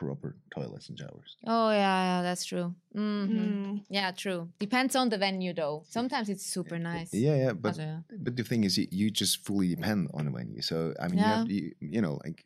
proper 0.00 0.30
toilets 0.54 0.88
and 0.88 0.96
showers. 0.98 1.30
oh 1.46 1.70
yeah, 1.70 1.98
yeah, 2.10 2.20
that's 2.26 2.44
true. 2.50 2.68
hmm 2.94 3.28
Mm. 3.30 3.84
Yeah, 3.98 4.10
true. 4.24 4.48
Depends 4.58 4.94
on 5.00 5.06
the 5.12 5.18
venue 5.26 5.52
though. 5.54 5.76
Sometimes 5.88 6.26
it's 6.32 6.46
super 6.56 6.78
nice. 6.78 7.10
Yeah, 7.12 7.36
yeah, 7.44 7.52
but 7.64 7.68
Also, 7.76 7.82
yeah. 7.82 8.00
but 8.24 8.34
the 8.36 8.44
thing 8.50 8.64
is, 8.64 8.72
you, 8.78 8.86
you 8.90 9.06
just 9.22 9.34
fully 9.46 9.68
depend 9.76 10.08
on 10.16 10.24
the 10.26 10.32
venue. 10.40 10.62
So 10.62 10.76
I 11.02 11.04
mean, 11.08 11.18
you, 11.20 11.26
Yeah. 11.26 11.38
have, 11.38 11.50
you, 11.50 11.64
you 11.96 12.00
know, 12.04 12.14
like 12.24 12.38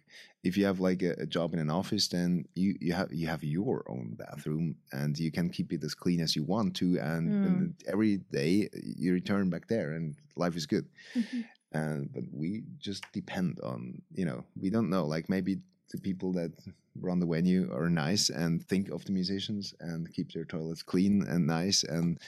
if 0.48 0.52
you 0.58 0.64
have 0.70 0.78
like 0.90 1.00
a, 1.10 1.12
a 1.24 1.26
job 1.36 1.48
in 1.54 1.60
an 1.66 1.70
office, 1.80 2.04
then 2.16 2.30
you 2.62 2.70
you 2.86 2.92
have 2.98 3.10
you 3.20 3.26
have 3.34 3.42
your 3.56 3.78
own 3.92 4.06
bathroom, 4.24 4.66
and 5.00 5.12
you 5.24 5.30
can 5.38 5.48
keep 5.56 5.68
it 5.72 5.82
as 5.88 5.94
clean 5.94 6.20
as 6.26 6.34
you 6.36 6.44
want 6.54 6.70
to, 6.80 6.86
and, 7.12 7.24
Mm. 7.30 7.44
and 7.46 7.74
every 7.92 8.14
day 8.40 8.68
you 9.00 9.08
return 9.20 9.44
back 9.54 9.64
there, 9.74 9.88
and 9.96 10.04
life 10.36 10.56
is 10.60 10.66
good. 10.74 10.86
Mm-hmm. 11.16 11.40
And 11.80 12.12
but 12.14 12.24
we 12.40 12.48
just 12.88 13.02
depend 13.20 13.52
on 13.70 13.78
you 14.20 14.26
know 14.28 14.44
we 14.62 14.68
don't 14.74 14.90
know 14.94 15.04
like 15.14 15.26
maybe 15.36 15.54
the 15.90 16.00
people 16.00 16.32
that 16.32 16.52
run 17.00 17.20
the 17.20 17.26
venue 17.26 17.70
are 17.72 17.90
nice 17.90 18.30
and 18.30 18.64
think 18.64 18.88
of 18.90 19.04
the 19.04 19.12
musicians 19.12 19.74
and 19.80 20.12
keep 20.12 20.32
their 20.32 20.44
toilets 20.44 20.82
clean 20.82 21.22
and 21.28 21.46
nice 21.46 21.82
and 21.82 22.18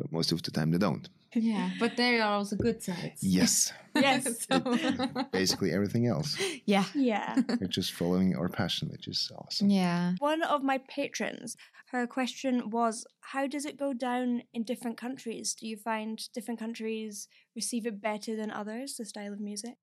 but 0.00 0.10
most 0.10 0.32
of 0.32 0.42
the 0.42 0.50
time 0.50 0.70
they 0.70 0.78
don't. 0.78 1.08
Yeah, 1.34 1.70
but 1.78 1.96
there 1.96 2.22
are 2.22 2.32
also 2.38 2.56
good 2.56 2.82
sides. 2.82 3.22
Yes. 3.22 3.72
Yes. 3.96 4.46
Basically 5.32 5.72
everything 5.72 6.06
else. 6.06 6.38
yeah. 6.64 6.84
yeah. 6.94 7.36
We're 7.60 7.66
just 7.66 7.92
following 7.92 8.36
our 8.36 8.48
passion, 8.48 8.88
which 8.88 9.08
is 9.08 9.30
awesome. 9.36 9.68
Yeah. 9.68 10.14
One 10.20 10.42
of 10.42 10.62
my 10.62 10.78
patrons, 10.78 11.56
her 11.90 12.06
question 12.06 12.70
was 12.70 13.04
How 13.20 13.48
does 13.48 13.64
it 13.64 13.76
go 13.76 13.92
down 13.92 14.42
in 14.54 14.62
different 14.62 14.96
countries? 14.96 15.54
Do 15.54 15.66
you 15.66 15.76
find 15.76 16.22
different 16.32 16.60
countries 16.60 17.26
receive 17.56 17.84
it 17.84 18.00
better 18.00 18.36
than 18.36 18.52
others, 18.52 18.94
the 18.96 19.04
style 19.04 19.32
of 19.32 19.40
music? 19.40 19.74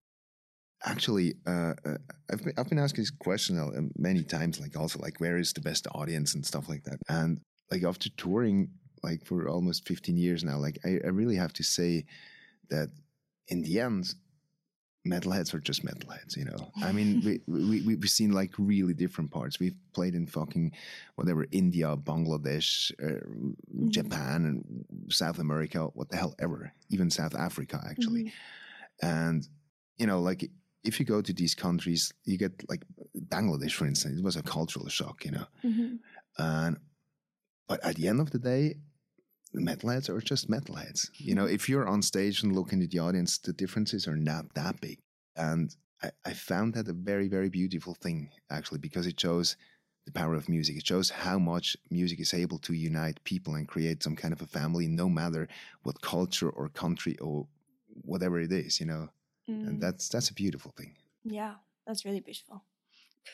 Actually, 0.85 1.35
uh, 1.45 1.73
uh, 1.85 1.97
I've 2.31 2.43
been, 2.43 2.53
I've 2.57 2.69
been 2.69 2.79
asking 2.79 3.01
this 3.03 3.11
question 3.11 3.57
uh, 3.57 3.69
many 3.97 4.23
times, 4.23 4.59
like 4.59 4.77
also 4.77 4.99
like 4.99 5.19
where 5.19 5.37
is 5.37 5.51
the 5.53 5.61
best 5.61 5.87
audience 5.93 6.35
and 6.35 6.45
stuff 6.45 6.69
like 6.69 6.83
that. 6.83 6.99
And 7.09 7.39
like 7.71 7.83
after 7.83 8.09
touring 8.11 8.69
like 9.03 9.25
for 9.25 9.47
almost 9.49 9.87
15 9.87 10.17
years 10.17 10.43
now, 10.43 10.57
like 10.57 10.77
I, 10.85 10.99
I 11.03 11.09
really 11.09 11.35
have 11.35 11.53
to 11.53 11.63
say 11.63 12.05
that 12.69 12.89
in 13.47 13.61
the 13.63 13.79
end, 13.79 14.13
metalheads 15.07 15.53
are 15.53 15.59
just 15.59 15.85
metalheads, 15.85 16.35
you 16.35 16.45
know. 16.45 16.71
I 16.83 16.91
mean, 16.91 17.21
we, 17.23 17.41
we 17.47 17.81
we- 17.81 17.95
we've 17.95 18.09
seen 18.09 18.31
like 18.31 18.53
really 18.57 18.93
different 18.93 19.31
parts. 19.31 19.59
We've 19.59 19.75
played 19.93 20.15
in 20.15 20.27
fucking 20.27 20.73
whatever 21.15 21.45
India, 21.51 21.95
Bangladesh, 21.97 22.91
uh, 23.03 23.25
Japan, 23.89 24.45
and 24.45 24.85
South 25.11 25.39
America, 25.39 25.85
what 25.93 26.09
the 26.09 26.17
hell 26.17 26.35
ever, 26.39 26.71
even 26.89 27.09
South 27.09 27.35
Africa 27.35 27.81
actually. 27.89 28.31
And 29.01 29.47
you 29.97 30.05
know, 30.07 30.19
like 30.19 30.49
if 30.87 30.99
you 30.99 31.05
go 31.05 31.21
to 31.21 31.33
these 31.33 31.55
countries, 31.55 32.13
you 32.23 32.37
get 32.37 32.67
like 32.69 32.83
Bangladesh, 33.17 33.73
for 33.73 33.85
instance. 33.85 34.19
It 34.19 34.23
was 34.23 34.37
a 34.37 34.43
cultural 34.43 34.87
shock, 34.89 35.25
you 35.25 35.31
know. 35.31 35.47
Mm-hmm. 35.63 35.95
And 36.37 36.77
but 37.67 37.83
at 37.83 37.95
the 37.95 38.07
end 38.07 38.21
of 38.21 38.31
the 38.31 38.39
day, 38.39 38.75
the 39.53 39.61
metalheads 39.61 40.09
are 40.09 40.21
just 40.21 40.49
metalheads. 40.49 41.09
You 41.17 41.35
know, 41.35 41.45
if 41.45 41.67
you're 41.67 41.87
on 41.87 42.01
stage 42.01 42.43
and 42.43 42.55
looking 42.55 42.81
at 42.81 42.91
the 42.91 42.99
audience, 42.99 43.37
the 43.37 43.53
differences 43.53 44.07
are 44.07 44.15
not 44.15 44.53
that 44.55 44.79
big. 44.81 44.99
And 45.35 45.75
I, 46.01 46.11
I 46.25 46.33
found 46.33 46.73
that 46.73 46.87
a 46.87 46.93
very, 46.93 47.27
very 47.27 47.49
beautiful 47.49 47.93
thing, 47.93 48.29
actually, 48.49 48.79
because 48.79 49.07
it 49.07 49.19
shows 49.19 49.57
the 50.05 50.11
power 50.11 50.35
of 50.35 50.47
music. 50.47 50.77
It 50.77 50.87
shows 50.87 51.09
how 51.09 51.37
much 51.37 51.75
music 51.89 52.19
is 52.21 52.33
able 52.33 52.59
to 52.59 52.73
unite 52.73 53.23
people 53.25 53.55
and 53.55 53.67
create 53.67 54.01
some 54.03 54.15
kind 54.15 54.33
of 54.33 54.41
a 54.41 54.47
family, 54.47 54.87
no 54.87 55.09
matter 55.09 55.47
what 55.83 56.01
culture 56.01 56.49
or 56.49 56.69
country 56.69 57.17
or 57.19 57.47
whatever 58.03 58.39
it 58.39 58.51
is, 58.51 58.79
you 58.79 58.85
know. 58.85 59.09
Mm. 59.49 59.67
And 59.67 59.81
that's 59.81 60.09
that's 60.09 60.29
a 60.29 60.33
beautiful 60.33 60.73
thing. 60.77 60.95
Yeah, 61.23 61.55
that's 61.85 62.05
really 62.05 62.19
beautiful. 62.19 62.63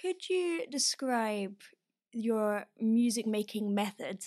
Could 0.01 0.29
you 0.29 0.65
describe 0.69 1.55
your 2.13 2.67
music 2.79 3.25
making 3.25 3.73
method. 3.73 4.25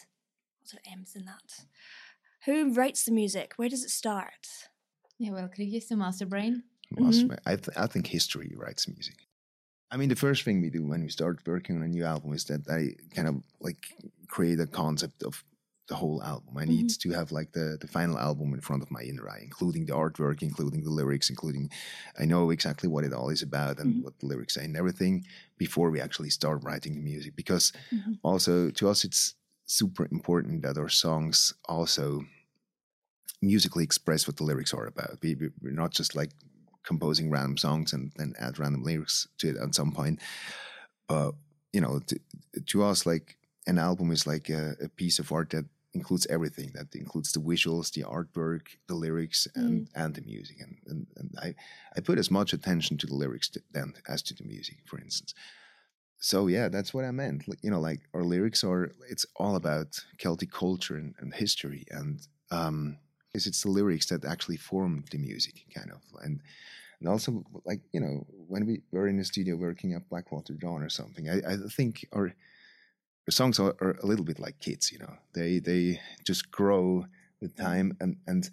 What's 0.61 0.75
are 0.75 0.92
M's 0.92 1.14
in 1.14 1.25
that? 1.25 1.64
Who 2.44 2.72
writes 2.72 3.05
the 3.05 3.12
music? 3.12 3.55
Where 3.57 3.68
does 3.68 3.85
it 3.85 3.90
start? 3.90 4.46
Yeah, 5.18 5.31
well, 5.31 5.49
Chrigel 5.49 5.88
the 5.88 5.96
master 5.96 6.27
brain. 6.27 6.64
Master 6.90 7.27
brain. 7.27 7.38
I, 7.46 7.57
th- 7.57 7.77
I 7.77 7.87
think 7.87 8.09
history 8.09 8.55
writes 8.57 8.88
music. 8.88 9.14
I 9.90 9.96
mean, 9.96 10.09
the 10.09 10.16
first 10.16 10.42
thing 10.42 10.61
we 10.61 10.70
do 10.70 10.85
when 10.85 11.03
we 11.03 11.09
start 11.09 11.38
working 11.46 11.77
on 11.77 11.83
a 11.83 11.88
new 11.88 12.05
album 12.05 12.33
is 12.33 12.44
that 12.44 12.68
I 12.68 12.96
kind 13.14 13.29
of 13.29 13.37
like 13.61 13.87
create 14.29 14.61
a 14.61 14.66
concept 14.66 15.22
of 15.22 15.42
the 15.88 15.94
whole 15.94 16.22
album. 16.22 16.57
I 16.57 16.64
need 16.64 16.88
mm-hmm. 16.88 17.11
to 17.11 17.16
have 17.16 17.33
like 17.33 17.53
the 17.53 17.79
the 17.81 17.87
final 17.87 18.18
album 18.18 18.55
in 18.55 18.61
front 18.61 18.83
of 18.83 18.90
my 18.90 19.03
inner 19.03 19.29
eye, 19.29 19.40
including 19.42 19.87
the 19.87 19.92
artwork, 19.92 20.42
including 20.42 20.83
the 20.83 20.90
lyrics, 20.90 21.31
including 21.31 21.70
I 22.18 22.25
know 22.25 22.51
exactly 22.51 22.88
what 22.88 23.05
it 23.05 23.12
all 23.12 23.31
is 23.31 23.42
about 23.42 23.79
and 23.79 23.94
mm-hmm. 23.94 24.03
what 24.03 24.18
the 24.18 24.27
lyrics 24.27 24.55
say 24.55 24.64
and 24.64 24.77
everything 24.77 25.25
before 25.59 25.90
we 25.90 26.01
actually 26.01 26.31
start 26.31 26.64
writing 26.64 26.94
the 26.94 27.03
music. 27.03 27.37
Because 27.37 27.72
mm-hmm. 27.92 28.14
also 28.22 28.70
to 28.70 28.88
us, 28.88 29.05
it's 29.05 29.35
super 29.66 30.09
important 30.11 30.62
that 30.62 30.79
our 30.79 30.88
songs 30.88 31.55
also 31.68 32.22
musically 33.42 33.85
express 33.85 34.27
what 34.27 34.37
the 34.37 34.44
lyrics 34.44 34.72
are 34.75 34.87
about. 34.87 35.18
We, 35.22 35.35
we- 35.35 35.51
we're 35.61 35.72
not 35.72 35.92
just 35.92 36.16
like 36.16 36.31
composing 36.83 37.31
random 37.31 37.57
songs 37.57 37.92
and 37.92 38.12
then 38.16 38.35
add 38.38 38.59
random 38.59 38.83
lyrics 38.83 39.29
to 39.38 39.49
it 39.51 39.57
at 39.57 39.75
some 39.75 39.92
point. 39.92 40.20
But 41.09 41.33
you 41.72 41.81
know, 41.81 42.01
to, 42.07 42.18
to 42.66 42.85
us, 42.85 43.05
like 43.05 43.37
an 43.66 43.79
album 43.79 44.11
is 44.11 44.27
like 44.27 44.49
a, 44.49 44.77
a 44.81 44.88
piece 44.88 45.18
of 45.18 45.31
art 45.31 45.51
that 45.51 45.66
includes 45.98 46.26
everything. 46.37 46.70
That 46.74 46.94
includes 46.94 47.30
the 47.32 47.40
visuals, 47.40 47.92
the 47.92 48.04
artwork, 48.16 48.64
the 48.87 48.98
lyrics, 49.04 49.48
and 49.54 49.88
and 49.94 50.14
the 50.14 50.22
music. 50.22 50.56
And, 50.64 50.74
and 50.90 51.06
and 51.18 51.28
I 51.46 51.48
I 51.96 52.00
put 52.00 52.18
as 52.18 52.30
much 52.30 52.52
attention 52.52 52.98
to 52.98 53.06
the 53.06 53.18
lyrics 53.22 53.48
to, 53.50 53.61
than 53.72 53.94
as 54.14 54.22
to 54.22 54.35
the 54.35 54.44
music, 54.44 54.78
for 54.85 54.98
instance. 55.00 55.35
So 56.18 56.38
yeah, 56.46 56.68
that's 56.68 56.92
what 56.94 57.04
I 57.04 57.11
meant. 57.11 57.44
You 57.62 57.70
know, 57.70 57.80
like 57.80 58.00
our 58.14 58.24
lyrics 58.24 58.64
are. 58.64 58.92
It's 59.09 59.26
all 59.37 59.56
about 59.56 59.90
Celtic 60.18 60.50
culture 60.50 60.96
and, 60.96 61.14
and 61.20 61.35
history, 61.35 61.85
and 61.90 62.20
um, 62.50 62.98
it's 63.35 63.46
it's 63.46 63.62
the 63.62 63.70
lyrics 63.70 64.06
that 64.06 64.24
actually 64.24 64.56
form 64.56 65.04
the 65.11 65.18
music, 65.18 65.56
kind 65.74 65.90
of, 65.90 66.02
and 66.24 66.40
and 67.00 67.09
also 67.09 67.44
like 67.64 67.80
you 67.92 68.00
know 68.00 68.26
when 68.48 68.66
we 68.66 68.82
were 68.92 69.09
in 69.09 69.18
the 69.18 69.24
studio 69.24 69.56
working 69.56 69.92
at 69.92 70.09
Blackwater 70.09 70.54
Dawn 70.54 70.82
or 70.82 70.88
something, 70.88 71.28
I, 71.28 71.37
I 71.52 71.56
think 71.70 72.06
our 72.12 72.35
the 73.26 73.32
songs 73.32 73.58
are, 73.60 73.74
are 73.80 73.96
a 74.02 74.06
little 74.06 74.24
bit 74.24 74.38
like 74.38 74.58
kids, 74.58 74.90
you 74.90 74.98
know. 74.98 75.12
They 75.34 75.58
they 75.58 76.00
just 76.24 76.50
grow 76.50 77.06
with 77.40 77.56
time, 77.56 77.96
and 78.00 78.16
and 78.26 78.48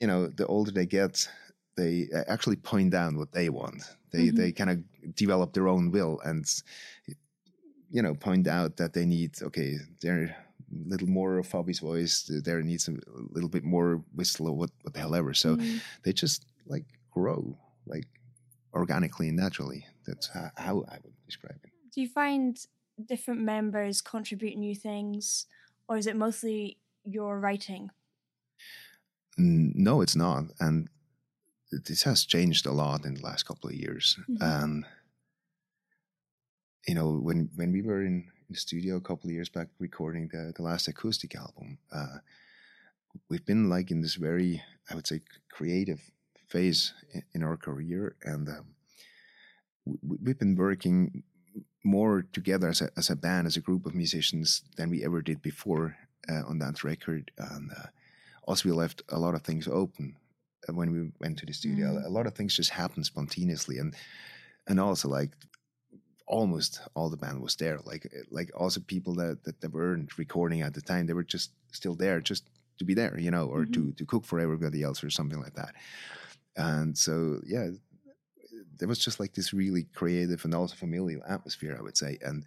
you 0.00 0.06
know 0.06 0.26
the 0.26 0.46
older 0.46 0.72
they 0.72 0.86
get, 0.86 1.28
they 1.76 2.08
uh, 2.14 2.24
actually 2.28 2.56
point 2.56 2.90
down 2.90 3.16
what 3.16 3.32
they 3.32 3.48
want. 3.48 3.82
They 4.12 4.30
they 4.30 4.52
kind 4.52 4.70
of 4.70 5.14
develop 5.14 5.52
their 5.52 5.68
own 5.68 5.90
will 5.90 6.20
and 6.24 6.44
you 7.90 8.02
know 8.02 8.14
point 8.14 8.46
out 8.48 8.76
that 8.76 8.92
they 8.92 9.04
need 9.04 9.42
okay 9.42 9.76
they're 10.00 10.24
a 10.24 10.88
little 10.88 11.08
more 11.08 11.38
of 11.38 11.46
Fabi's 11.46 11.80
voice 11.80 12.30
there 12.44 12.62
needs 12.62 12.88
a 12.88 12.94
little 13.30 13.48
bit 13.48 13.62
more 13.62 14.02
whistle 14.14 14.48
or 14.48 14.52
what, 14.52 14.70
what 14.82 14.94
the 14.94 15.00
hell 15.00 15.14
ever. 15.14 15.32
So 15.34 15.56
they 16.02 16.12
just 16.12 16.46
like 16.66 16.84
grow 17.10 17.56
like 17.86 18.06
organically 18.74 19.28
and 19.28 19.36
naturally. 19.36 19.86
That's 20.06 20.28
how, 20.28 20.50
how 20.56 20.84
I 20.88 20.98
would 21.04 21.14
describe 21.24 21.58
it. 21.62 21.70
Do 21.94 22.00
you 22.00 22.08
find 22.08 22.58
different 23.04 23.40
members 23.40 24.00
contribute 24.00 24.56
new 24.56 24.74
things, 24.74 25.46
or 25.88 25.96
is 25.96 26.06
it 26.06 26.16
mostly 26.16 26.78
your 27.04 27.38
writing? 27.38 27.90
No, 29.38 30.00
it's 30.00 30.16
not. 30.16 30.44
And 30.60 30.88
this 31.70 32.02
has 32.04 32.24
changed 32.24 32.66
a 32.66 32.72
lot 32.72 33.04
in 33.04 33.14
the 33.14 33.22
last 33.22 33.44
couple 33.44 33.68
of 33.68 33.76
years. 33.76 34.18
And 34.40 34.86
you 36.86 36.94
know, 36.94 37.12
when 37.12 37.50
when 37.56 37.72
we 37.72 37.82
were 37.82 38.02
in 38.02 38.30
the 38.48 38.56
studio 38.56 38.96
a 38.96 39.00
couple 39.00 39.28
of 39.28 39.34
years 39.34 39.48
back 39.48 39.68
recording 39.78 40.28
the 40.32 40.52
the 40.56 40.62
last 40.62 40.88
acoustic 40.88 41.34
album, 41.34 41.78
uh, 41.92 42.18
we've 43.28 43.44
been 43.44 43.68
like 43.68 43.90
in 43.90 44.00
this 44.00 44.14
very, 44.14 44.62
I 44.88 44.94
would 44.94 45.06
say, 45.06 45.20
creative 45.50 46.00
phase 46.48 46.94
in, 47.12 47.22
in 47.34 47.42
our 47.42 47.56
career, 47.56 48.16
and 48.22 48.48
um, 48.48 48.66
we, 49.84 50.16
we've 50.22 50.38
been 50.38 50.54
working 50.54 51.24
more 51.86 52.26
together 52.32 52.68
as 52.68 52.82
a, 52.82 52.90
as 52.96 53.10
a 53.10 53.16
band, 53.16 53.46
as 53.46 53.56
a 53.56 53.60
group 53.60 53.86
of 53.86 53.94
musicians 53.94 54.62
than 54.76 54.90
we 54.90 55.04
ever 55.04 55.22
did 55.22 55.40
before 55.40 55.96
uh, 56.28 56.42
on 56.46 56.58
that 56.58 56.82
record. 56.82 57.30
And 57.38 57.70
uh, 57.70 57.86
also, 58.44 58.68
we 58.68 58.74
left 58.74 59.02
a 59.08 59.18
lot 59.18 59.34
of 59.34 59.42
things 59.42 59.68
open 59.68 60.16
uh, 60.68 60.72
when 60.74 60.90
we 60.90 61.10
went 61.20 61.38
to 61.38 61.46
the 61.46 61.52
studio. 61.52 62.02
A 62.04 62.10
lot 62.10 62.26
of 62.26 62.34
things 62.34 62.56
just 62.56 62.70
happened 62.70 63.06
spontaneously, 63.06 63.78
and 63.78 63.94
and 64.66 64.80
also 64.80 65.08
like 65.08 65.30
almost 66.26 66.80
all 66.94 67.08
the 67.08 67.16
band 67.16 67.40
was 67.40 67.56
there. 67.56 67.78
Like 67.84 68.12
like 68.30 68.50
also 68.56 68.80
people 68.80 69.14
that 69.14 69.44
that, 69.44 69.60
that 69.60 69.72
weren't 69.72 70.18
recording 70.18 70.62
at 70.62 70.74
the 70.74 70.82
time, 70.82 71.06
they 71.06 71.14
were 71.14 71.22
just 71.22 71.52
still 71.72 71.94
there, 71.94 72.20
just 72.20 72.50
to 72.78 72.84
be 72.84 72.94
there, 72.94 73.18
you 73.18 73.30
know, 73.30 73.46
or 73.46 73.64
to 73.64 73.92
to 73.92 74.04
cook 74.04 74.24
for 74.24 74.40
everybody 74.40 74.82
else 74.82 75.04
or 75.04 75.10
something 75.10 75.40
like 75.40 75.54
that. 75.54 75.74
And 76.56 76.96
so 76.96 77.40
yeah, 77.46 77.68
there 78.78 78.88
was 78.88 78.98
just 78.98 79.20
like 79.20 79.34
this 79.34 79.52
really 79.52 79.84
creative 79.94 80.44
and 80.44 80.54
also 80.54 80.74
familial 80.76 81.22
atmosphere, 81.28 81.76
I 81.78 81.82
would 81.82 81.96
say. 81.96 82.18
And 82.22 82.44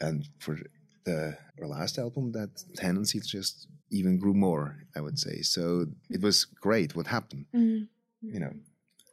and 0.00 0.28
for 0.38 0.58
the 1.04 1.36
our 1.60 1.68
last 1.68 1.98
album, 1.98 2.32
that 2.32 2.50
tendency 2.76 3.20
just 3.20 3.68
even 3.90 4.18
grew 4.18 4.34
more, 4.34 4.76
I 4.96 5.00
would 5.00 5.18
say. 5.18 5.42
So 5.42 5.86
it 6.10 6.20
was 6.20 6.44
great 6.44 6.96
what 6.96 7.06
happened, 7.06 7.46
mm-hmm. 7.54 7.84
you 8.22 8.40
know. 8.40 8.52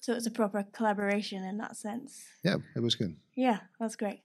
So 0.02 0.14
it's 0.14 0.28
a 0.28 0.32
proper 0.32 0.66
collaboration 0.74 1.44
in 1.44 1.58
that 1.60 1.78
sense. 1.78 2.24
Yeah, 2.44 2.58
it 2.76 2.82
was 2.82 2.96
good. 2.96 3.16
Yeah, 3.36 3.60
that's 3.80 3.96
great. 3.96 4.22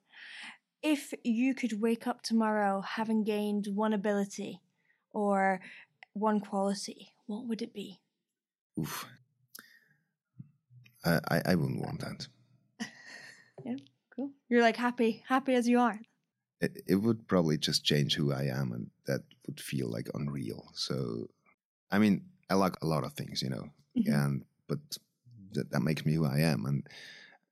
If 0.82 1.12
you 1.22 1.54
could 1.54 1.80
wake 1.80 2.06
up 2.06 2.22
tomorrow 2.22 2.80
having 2.80 3.24
gained 3.24 3.66
one 3.74 3.92
ability 3.92 4.60
or 5.12 5.60
one 6.14 6.40
quality, 6.40 7.12
what 7.26 7.46
would 7.46 7.62
it 7.62 7.72
be? 7.72 8.00
Oof. 8.78 9.06
I, 11.08 11.20
I, 11.36 11.42
I 11.46 11.54
wouldn't 11.54 11.80
want 11.80 12.00
that. 12.00 12.26
Yeah, 13.64 13.74
cool. 14.14 14.30
You're 14.48 14.62
like 14.62 14.76
happy, 14.76 15.24
happy 15.26 15.52
as 15.54 15.66
you 15.66 15.80
are. 15.80 15.98
It, 16.60 16.80
it 16.86 16.94
would 16.94 17.26
probably 17.26 17.58
just 17.58 17.84
change 17.84 18.14
who 18.14 18.32
I 18.32 18.44
am, 18.44 18.72
and 18.72 18.90
that 19.06 19.22
would 19.46 19.60
feel 19.60 19.90
like 19.90 20.08
unreal. 20.14 20.68
So, 20.74 21.26
I 21.90 21.98
mean, 21.98 22.24
I 22.48 22.54
like 22.54 22.76
a 22.80 22.86
lot 22.86 23.02
of 23.02 23.14
things, 23.14 23.42
you 23.42 23.50
know, 23.50 23.64
and 24.06 24.44
but 24.68 24.78
that, 25.54 25.70
that 25.72 25.80
makes 25.80 26.06
me 26.06 26.14
who 26.14 26.24
I 26.24 26.38
am, 26.38 26.66
and 26.66 26.86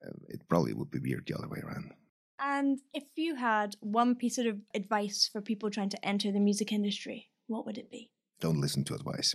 uh, 0.06 0.12
it 0.28 0.48
probably 0.48 0.74
would 0.74 0.92
be 0.92 1.00
weird 1.00 1.26
the 1.26 1.36
other 1.36 1.48
way 1.48 1.60
around. 1.64 1.92
And 2.38 2.78
if 2.94 3.04
you 3.16 3.34
had 3.34 3.76
one 3.80 4.14
piece 4.14 4.38
of 4.38 4.46
advice 4.74 5.28
for 5.32 5.40
people 5.40 5.70
trying 5.70 5.90
to 5.90 6.06
enter 6.06 6.30
the 6.30 6.40
music 6.40 6.70
industry, 6.70 7.30
what 7.48 7.66
would 7.66 7.78
it 7.78 7.90
be? 7.90 8.10
Don't 8.40 8.60
listen 8.60 8.84
to 8.84 8.94
advice. 8.94 9.34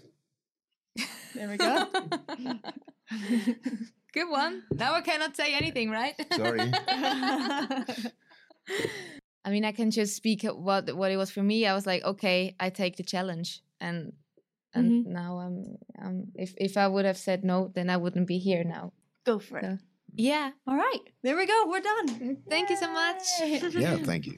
There 1.36 1.50
we 1.50 1.58
go. 1.58 1.88
Good 4.14 4.30
one. 4.30 4.64
Now 4.72 4.94
I 4.94 5.02
cannot 5.02 5.36
say 5.38 5.54
anything, 5.56 5.90
right? 5.90 6.16
Sorry. 6.36 6.60
I 9.44 9.50
mean, 9.50 9.66
I 9.66 9.72
can 9.72 9.90
just 9.90 10.16
speak 10.16 10.44
what 10.44 10.96
what 10.96 11.12
it 11.12 11.18
was 11.18 11.32
for 11.32 11.42
me. 11.42 11.66
I 11.66 11.74
was 11.74 11.86
like, 11.88 12.04
okay, 12.04 12.56
I 12.60 12.70
take 12.70 12.98
the 12.98 13.04
challenge, 13.04 13.62
and 13.80 14.14
and 14.74 15.06
now 15.06 15.40
I'm, 15.40 15.78
um, 16.02 16.26
if 16.36 16.54
if 16.58 16.78
I 16.78 16.88
would 16.88 17.06
have 17.06 17.18
said 17.18 17.44
no, 17.44 17.72
then 17.74 17.90
I 17.90 17.98
wouldn't 17.98 18.28
be 18.28 18.38
here 18.38 18.64
now. 18.64 18.94
Go 19.26 19.40
for 19.40 19.58
it. 19.58 19.80
Yeah. 20.14 20.52
All 20.68 20.76
right, 20.76 21.00
there 21.24 21.38
we 21.38 21.46
go. 21.48 21.66
We're 21.68 21.82
done. 21.82 22.38
Thank 22.50 22.70
you 22.70 22.78
so 22.78 22.92
much. 22.92 23.24
yeah, 23.74 23.98
thank 23.98 24.28
you. 24.28 24.38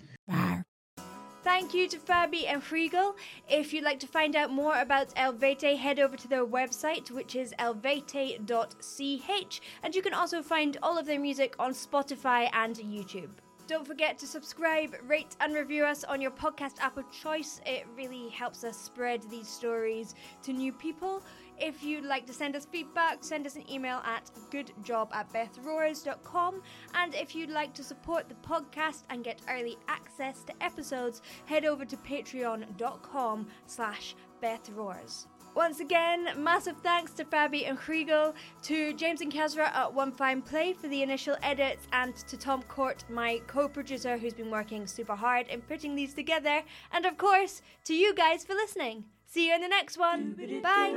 Thank 1.44 1.74
you 1.74 1.90
to 1.90 1.98
Fabi 1.98 2.46
and 2.48 2.64
Chrigel. 2.64 3.16
If 3.50 3.74
you'd 3.74 3.84
like 3.84 4.00
to 4.00 4.08
find 4.08 4.34
out 4.34 4.50
more 4.50 4.80
about 4.80 5.14
Eluveitie, 5.16 5.78
head 5.78 6.00
over 6.00 6.16
to 6.16 6.28
their 6.30 6.46
website, 6.46 7.12
which 7.12 7.36
is 7.36 7.54
eluveitie.ch, 7.60 9.62
and 9.84 9.94
you 9.94 10.02
can 10.02 10.14
also 10.14 10.42
find 10.42 10.78
all 10.82 10.98
of 10.98 11.06
their 11.06 11.20
music 11.20 11.56
on 11.60 11.74
Spotify 11.74 12.50
and 12.54 12.78
YouTube. 12.78 13.32
Don't 13.66 13.88
forget 13.88 14.18
to 14.20 14.28
subscribe, 14.28 14.96
rate, 15.08 15.38
and 15.40 15.54
review 15.54 15.86
us 15.86 16.04
on 16.04 16.20
your 16.20 16.32
podcast 16.32 16.80
app 16.82 16.98
of 16.98 17.10
choice. 17.12 17.62
It 17.66 17.86
really 17.96 18.28
helps 18.30 18.66
us 18.66 18.78
spread 18.78 19.24
these 19.30 19.48
stories 19.48 20.16
to 20.44 20.52
new 20.52 20.74
people. 20.74 21.24
If 21.58 21.82
you'd 21.82 22.04
like 22.04 22.26
to 22.28 22.34
send 22.34 22.58
us 22.58 22.66
feedback, 22.66 23.24
send 23.24 23.46
us 23.46 23.56
an 23.56 23.70
email 23.72 24.02
at 24.04 24.30
goodjob 24.52 25.14
at 25.14 25.32
bethroars.com. 25.32 26.62
And 26.94 27.16
if 27.16 27.36
you'd 27.36 27.50
like 27.50 27.74
to 27.76 27.84
support 27.84 28.28
the 28.28 28.36
podcast 28.36 29.04
and 29.10 29.24
get 29.24 29.42
early 29.50 29.78
access 29.88 30.44
to 30.44 30.54
episodes, 30.64 31.22
head 31.46 31.64
over 31.64 31.86
to 31.86 31.96
patreon.com 31.98 33.48
slash 33.66 34.16
bethroars. 34.42 35.28
Once 35.56 35.80
again, 35.80 36.30
massive 36.38 36.78
thanks 36.82 37.12
to 37.14 37.24
Fabi 37.24 37.70
and 37.70 37.78
Chrigel, 37.78 38.34
to 38.64 38.94
James 38.94 39.22
and 39.22 39.32
Kezra 39.32 39.66
at 39.66 39.94
One 39.94 40.12
Fine 40.12 40.42
Play 40.42 40.74
for 40.74 40.88
the 40.88 41.04
initial 41.04 41.38
edits, 41.44 41.88
and 41.94 42.16
to 42.16 42.38
Tom 42.38 42.64
Court, 42.64 43.04
my 43.08 43.40
co 43.46 43.68
producer, 43.68 44.18
who's 44.18 44.34
been 44.34 44.50
working 44.50 44.88
super 44.88 45.16
hard 45.16 45.48
in 45.48 45.62
putting 45.62 45.96
these 45.96 46.14
together, 46.14 46.64
and 46.92 47.06
of 47.06 47.18
course, 47.18 47.62
to 47.86 47.94
you 47.94 48.16
guys 48.16 48.44
for 48.44 48.54
listening. 48.54 49.06
See 49.28 49.50
you 49.50 49.56
in 49.56 49.62
the 49.62 49.68
next 49.68 49.98
one. 49.98 50.36
Bye. 50.64 50.94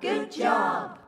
Good 0.00 0.32
job. 0.32 0.98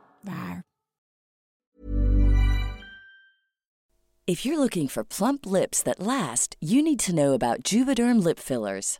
If 4.29 4.45
you're 4.45 4.59
looking 4.59 4.87
for 4.87 5.03
plump 5.03 5.47
lips 5.47 5.81
that 5.81 5.99
last, 5.99 6.55
you 6.61 6.83
need 6.83 6.99
to 6.99 7.15
know 7.15 7.33
about 7.33 7.63
Juvederm 7.63 8.23
lip 8.23 8.37
fillers. 8.37 8.99